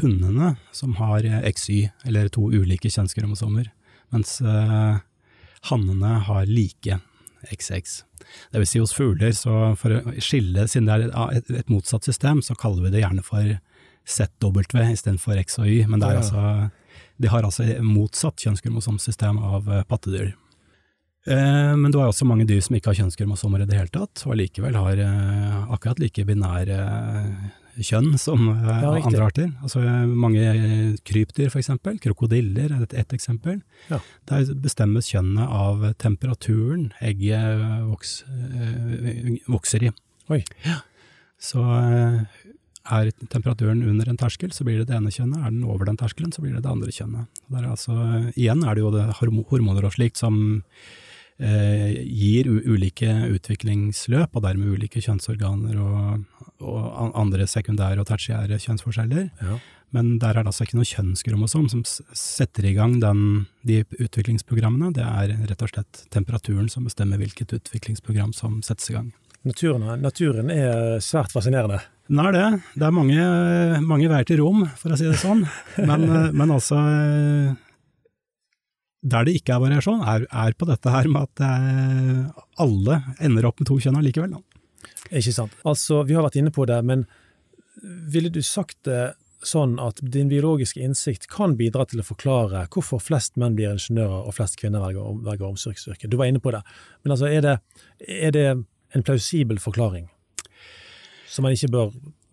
hundene 0.00 0.54
som 0.72 0.94
har 1.00 1.26
XY, 1.48 1.88
eller 2.08 2.30
to 2.32 2.48
ulike 2.52 2.90
kjønnskromosomer, 2.92 3.70
mens 4.14 4.38
uh, 4.44 5.00
hannene 5.70 6.18
har 6.28 6.48
like 6.48 7.00
XX. 7.48 8.02
Det 8.52 8.62
vil 8.62 8.70
si 8.70 8.82
hos 8.82 8.94
fugler, 8.96 9.32
så 9.36 9.72
for 9.78 9.98
å 9.98 10.02
skille, 10.22 10.66
siden 10.70 10.88
det 10.88 10.96
er 10.96 11.38
et, 11.38 11.52
et 11.62 11.72
motsatt 11.72 12.06
system, 12.08 12.42
så 12.44 12.56
kaller 12.58 12.86
vi 12.86 12.94
det 12.96 13.04
gjerne 13.04 13.24
for 13.26 13.56
ZW 14.08 14.64
istedenfor 14.88 15.40
X 15.44 15.58
og 15.60 15.68
Y, 15.68 15.84
men 15.88 16.00
det 16.00 16.08
er 16.08 16.18
ja. 16.18 16.24
altså, 16.24 17.00
de 17.18 17.30
har 17.32 17.44
altså 17.44 17.66
motsatt 17.84 18.44
kjønnskromosomsystem 18.44 19.40
av 19.42 19.68
eh, 19.72 19.84
pattedyr. 19.88 20.32
Eh, 21.28 21.74
men 21.76 21.90
du 21.92 21.98
har 22.00 22.08
også 22.08 22.26
mange 22.28 22.46
dyr 22.48 22.62
som 22.64 22.76
ikke 22.78 22.92
har 22.92 23.00
kjønnskromosomer 23.02 23.64
i 23.64 23.68
det 23.68 23.76
hele 23.76 23.92
tatt, 23.92 24.22
og 24.24 24.34
allikevel 24.36 24.78
har 24.78 25.02
eh, 25.04 25.56
akkurat 25.74 26.00
like 26.00 26.24
binære 26.28 26.78
kjønn 27.84 28.18
som 28.20 28.48
ja, 28.50 28.78
andre 28.96 29.28
arter. 29.28 29.48
Altså 29.62 29.82
mange 30.08 30.44
krypdyr, 31.06 31.48
for 31.52 31.60
eksempel. 31.60 31.98
Krokodiller 32.02 32.74
er 32.74 32.84
et, 32.86 32.96
et 33.04 33.14
eksempel. 33.16 33.60
Ja. 33.90 34.00
Der 34.30 34.52
bestemmes 34.62 35.10
kjønnet 35.12 35.46
av 35.46 35.86
temperaturen 36.02 36.90
egget 37.04 37.64
voks, 37.88 38.20
vokser 39.48 39.88
i. 39.88 39.94
Oi. 40.34 40.42
Ja. 40.66 40.82
Så 41.38 41.62
er 42.88 43.10
temperaturen 43.30 43.82
under 43.84 44.08
en 44.08 44.18
terskel, 44.18 44.52
så 44.54 44.64
blir 44.66 44.80
det 44.80 44.88
det 44.90 44.96
ene 44.96 45.12
kjønnet. 45.12 45.42
Er 45.42 45.52
den 45.52 45.66
over 45.68 45.88
den 45.88 45.98
terskelen, 46.00 46.32
så 46.32 46.44
blir 46.44 46.56
det 46.56 46.64
det 46.64 46.72
andre 46.72 46.94
kjønnet. 46.94 47.42
Er 47.52 47.68
altså, 47.68 47.96
igjen 48.34 48.64
er 48.64 48.76
det 48.76 48.84
jo 48.84 48.94
det 48.94 49.04
hormoner 49.20 49.88
og 49.88 49.94
slikt 49.96 50.20
som 50.20 50.38
eh, 50.56 50.96
gir 51.38 52.48
ulike 52.50 53.12
utviklingsløp, 53.30 54.34
og 54.34 54.42
dermed 54.42 54.74
ulike 54.74 55.02
kjønnsorganer 55.04 55.78
og, 55.78 56.24
og 56.58 57.12
andre 57.14 57.46
sekundære 57.46 58.02
og 58.02 58.08
tertiære 58.10 58.58
kjønnsforskjeller. 58.64 59.28
Ja. 59.42 59.58
Men 59.94 60.18
der 60.20 60.36
er 60.36 60.42
det 60.42 60.50
altså 60.50 60.66
ikke 60.66 60.76
noe 60.76 60.88
kjønnskromosom 60.88 61.68
som 61.72 61.84
setter 61.86 62.66
i 62.68 62.74
gang 62.76 62.98
den, 63.00 63.46
de 63.64 63.80
utviklingsprogrammene. 63.96 64.90
Det 64.96 65.04
er 65.04 65.32
rett 65.48 65.64
og 65.64 65.72
slett 65.72 66.02
temperaturen 66.12 66.68
som 66.72 66.84
bestemmer 66.88 67.20
hvilket 67.20 67.54
utviklingsprogram 67.56 68.34
som 68.36 68.60
settes 68.66 68.90
i 68.92 68.98
gang. 68.98 69.08
Naturen, 69.46 69.86
naturen 70.02 70.50
er 70.52 70.98
svært 71.04 71.32
fascinerende. 71.32 71.78
Den 72.08 72.20
er 72.24 72.34
det. 72.34 72.44
Det 72.74 72.84
er 72.84 72.92
mange, 72.92 73.24
mange 73.84 74.10
veier 74.10 74.28
til 74.28 74.42
rom, 74.42 74.66
for 74.80 74.92
å 74.92 74.98
si 74.98 75.06
det 75.08 75.16
sånn. 75.20 75.46
Men, 75.78 76.04
men 76.38 76.52
altså 76.52 76.82
Der 79.02 79.24
det 79.26 79.36
ikke 79.38 79.54
er 79.54 79.62
variasjon, 79.62 80.02
er, 80.02 80.26
er 80.26 80.56
på 80.58 80.66
dette 80.66 80.90
her 80.90 81.06
med 81.12 81.28
at 81.28 81.42
eh, 81.46 82.42
alle 82.58 83.00
ender 83.22 83.46
opp 83.46 83.60
med 83.62 83.68
to 83.70 83.78
kjønn 83.78 83.98
allikevel. 84.00 84.34
Ikke 85.08 85.32
sant. 85.34 85.54
Altså, 85.68 86.02
vi 86.08 86.16
har 86.16 86.26
vært 86.26 86.38
inne 86.40 86.52
på 86.54 86.66
det, 86.68 86.80
men 86.84 87.06
ville 88.10 88.32
du 88.34 88.40
sagt 88.42 88.80
det 88.88 89.14
sånn 89.46 89.76
at 89.78 90.00
din 90.02 90.26
biologiske 90.30 90.82
innsikt 90.82 91.28
kan 91.30 91.54
bidra 91.58 91.84
til 91.86 92.02
å 92.02 92.06
forklare 92.06 92.64
hvorfor 92.74 92.98
flest 92.98 93.36
menn 93.38 93.54
blir 93.54 93.70
ingeniører 93.70 94.26
og 94.26 94.34
flest 94.34 94.58
kvinner 94.58 94.82
velger, 94.82 95.20
velger 95.26 95.46
omsorgsyrke? 95.46 96.10
Du 96.10 96.18
var 96.18 96.30
inne 96.30 96.42
på 96.42 96.52
det, 96.54 96.64
men 97.04 97.14
altså, 97.14 97.30
er 97.30 97.44
det, 97.46 97.56
er 98.02 98.34
det 98.34 98.46
en 98.58 99.04
plausibel 99.06 99.60
forklaring 99.62 100.08
som 101.28 101.44
man 101.46 101.54
ikke 101.54 101.70
bør 101.70 101.92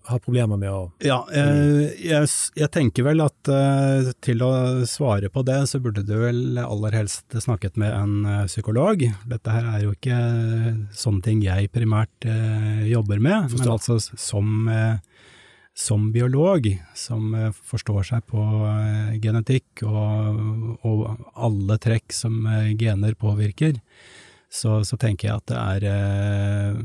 ha 0.10 0.18
problemer 0.22 0.60
med 0.60 0.72
å 0.72 0.82
Ja, 1.03 1.20
jeg, 1.34 1.89
jeg, 2.03 2.30
jeg 2.60 2.72
tenker 2.74 3.06
vel 3.08 3.24
at 3.26 3.51
uh, 3.51 4.12
til 4.24 4.43
å 4.45 4.51
svare 4.89 5.32
på 5.34 5.43
det, 5.47 5.58
så 5.72 5.82
burde 5.84 6.06
du 6.06 6.14
vel 6.22 6.60
aller 6.62 6.97
helst 6.99 7.36
snakket 7.45 7.80
med 7.82 7.93
en 7.93 8.16
uh, 8.26 8.45
psykolog. 8.49 9.06
Dette 9.30 9.56
her 9.56 9.70
er 9.74 9.86
jo 9.86 9.95
ikke 9.95 10.20
sånne 10.95 11.26
ting 11.26 11.43
jeg 11.45 11.72
primært 11.74 12.28
jobber 12.86 13.22
med, 13.22 13.49
Forstå. 13.51 13.62
men 13.62 13.74
altså 13.74 13.97
som, 13.99 14.70
som 15.78 16.10
biolog, 16.14 16.68
som 16.97 17.34
forstår 17.66 18.10
seg 18.12 18.26
på 18.30 18.43
genetikk 19.24 19.84
og, 19.88 20.78
og, 20.86 21.06
alle 21.36 21.80
trekk 21.82 22.16
som 22.16 22.45
gener 22.80 23.18
påvirker, 23.20 23.80
så, 24.49 24.80
så, 24.88 24.97
tenker 25.01 25.30
jeg 25.30 25.41
at 25.41 25.49
det 25.51 25.60
er 25.60 26.84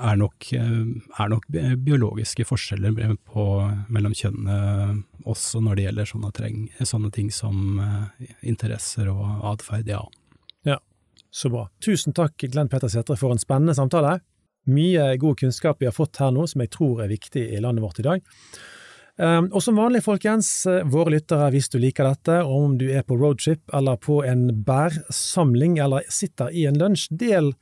er 0.00 0.16
nok, 0.16 0.46
er 0.56 1.28
nok, 1.32 1.46
biologiske 1.84 2.46
forskjeller 2.48 2.96
på, 3.28 3.44
mellom 3.92 4.14
kjønnene 4.16 5.02
også 5.28 5.60
når 5.64 5.76
det 5.76 5.86
gjelder 5.86 6.08
sånne, 6.08 6.32
treng, 6.36 6.58
sånne 6.80 7.10
ting 7.14 7.30
som 7.34 7.80
eh, 7.82 8.32
interesser 8.48 9.10
og 9.12 9.44
atferd, 9.52 9.88
ja. 9.90 10.00
Ja, 10.66 10.78
så 11.30 11.52
bra. 11.52 11.66
Tusen 11.84 12.16
takk 12.16 12.40
Glenn 12.48 12.70
Petter 12.72 12.90
Sætre 12.92 13.18
for 13.20 13.34
en 13.34 13.42
spennende 13.42 13.76
samtale. 13.76 14.18
Mye 14.70 15.14
god 15.20 15.40
kunnskap 15.40 15.80
vi 15.80 15.88
har 15.88 15.96
fått 15.96 16.20
her 16.20 16.32
nå 16.34 16.46
som 16.50 16.64
jeg 16.64 16.72
tror 16.74 17.04
er 17.04 17.12
viktig 17.12 17.46
i 17.56 17.62
landet 17.62 17.84
vårt 17.84 18.02
i 18.02 18.06
dag. 18.06 18.28
Um, 19.20 19.50
og 19.52 19.60
som 19.60 19.76
vanlig, 19.76 20.00
folkens, 20.06 20.48
eh, 20.70 20.84
våre 20.88 21.12
lyttere, 21.12 21.50
hvis 21.52 21.68
du 21.68 21.76
liker 21.82 22.06
dette, 22.08 22.38
om 22.40 22.78
du 22.80 22.86
er 22.88 23.04
på 23.04 23.18
roadtrip 23.20 23.60
eller 23.76 23.98
på 24.00 24.22
en 24.24 24.46
bærsamling 24.64 25.76
eller 25.82 26.06
sitter 26.08 26.48
i 26.56 26.64
en 26.70 26.78
lunsj, 26.80 27.10
del 27.20 27.52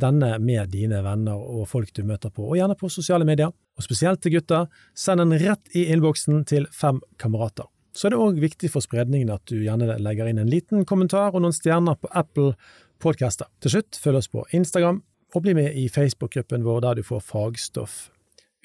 denne 0.00 0.32
med 0.42 0.72
dine 0.72 1.02
venner 1.04 1.38
og 1.38 1.68
folk 1.70 1.92
du 1.94 2.02
møter 2.06 2.32
på, 2.34 2.48
og 2.48 2.58
gjerne 2.58 2.76
på 2.78 2.90
sosiale 2.92 3.26
medier. 3.28 3.52
Og 3.74 3.86
spesielt 3.86 4.22
til 4.22 4.36
gutter, 4.36 4.68
send 4.94 5.22
den 5.22 5.34
rett 5.42 5.74
i 5.74 5.86
innboksen 5.94 6.44
til 6.50 6.68
fem 6.74 7.00
kamerater. 7.18 7.66
Så 7.94 8.08
er 8.08 8.14
det 8.14 8.22
òg 8.22 8.40
viktig 8.42 8.70
for 8.72 8.82
spredningen 8.82 9.30
at 9.30 9.44
du 9.50 9.60
gjerne 9.62 9.98
legger 10.02 10.30
inn 10.30 10.40
en 10.42 10.50
liten 10.50 10.86
kommentar 10.86 11.34
og 11.34 11.44
noen 11.44 11.54
stjerner 11.54 11.98
på 11.98 12.10
Apple 12.10 12.56
Podcaster. 13.02 13.46
Til 13.62 13.76
slutt, 13.76 13.98
følg 14.02 14.18
oss 14.18 14.30
på 14.30 14.42
Instagram, 14.56 15.02
og 15.34 15.42
bli 15.42 15.54
med 15.54 15.78
i 15.78 15.86
Facebook-gruppen 15.90 16.66
vår 16.66 16.82
der 16.82 16.98
du 16.98 17.06
får 17.06 17.22
fagstoff 17.26 18.08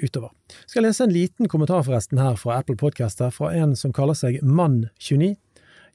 utover. 0.02 0.32
Jeg 0.66 0.74
skal 0.74 0.86
lese 0.86 1.06
en 1.06 1.14
liten 1.14 1.50
kommentar 1.52 1.84
forresten 1.86 2.22
her 2.22 2.38
fra 2.40 2.60
Apple 2.62 2.78
Podcaster 2.80 3.34
fra 3.34 3.52
en 3.58 3.76
som 3.78 3.94
kaller 3.94 4.18
seg 4.18 4.42
Mann29. 4.42 5.36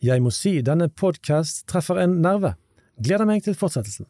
Jeg 0.05 0.23
må 0.23 0.31
si 0.35 0.59
denne 0.67 0.91
podkast 0.91 1.65
treffer 1.71 2.03
en 2.03 2.21
nerve. 2.23 2.55
Gleder 3.03 3.27
meg 3.27 3.47
til 3.47 3.57
fortsettelsen. 3.59 4.07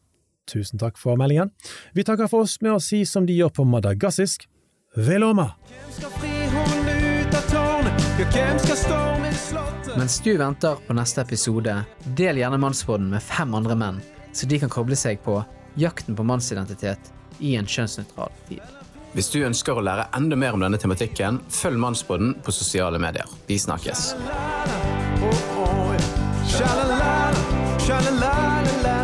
Tusen 0.51 0.79
takk 0.79 0.97
for 0.97 1.17
meldingen. 1.17 1.49
Vi 1.93 2.03
takker 2.03 2.29
for 2.29 2.45
oss 2.45 2.59
med 2.61 2.75
å 2.75 2.81
si 2.83 3.05
som 3.05 3.25
de 3.25 3.33
gjør 3.33 3.49
på 3.55 3.65
madagassisk, 3.67 4.47
veloma! 4.95 5.51
Mens 9.95 10.19
du 10.23 10.37
venter 10.37 10.79
på 10.87 10.95
neste 10.95 11.21
episode, 11.25 11.75
del 12.05 12.39
gjerne 12.39 12.59
Mannsbåten 12.61 13.09
med 13.11 13.23
fem 13.23 13.55
andre 13.57 13.75
menn, 13.79 13.99
så 14.33 14.47
de 14.47 14.59
kan 14.61 14.71
koble 14.71 14.95
seg 14.99 15.19
på 15.25 15.39
jakten 15.79 16.15
på 16.15 16.23
mannsidentitet 16.23 17.11
i 17.39 17.55
en 17.59 17.67
kjønnsnøytral 17.67 18.31
tid. 18.47 18.63
Hvis 19.15 19.31
du 19.31 19.39
ønsker 19.47 19.79
å 19.79 19.83
lære 19.83 20.09
enda 20.15 20.35
mer 20.39 20.55
om 20.55 20.63
denne 20.63 20.79
tematikken, 20.79 21.39
følg 21.49 21.79
Mannsbåten 21.79 22.35
på 22.43 22.51
sosiale 22.55 22.99
medier. 22.99 23.27
Vi 23.47 23.59
snakkes. 23.59 24.11
Oh, 25.23 25.31
oh, 25.63 25.95
yeah. 27.87 28.94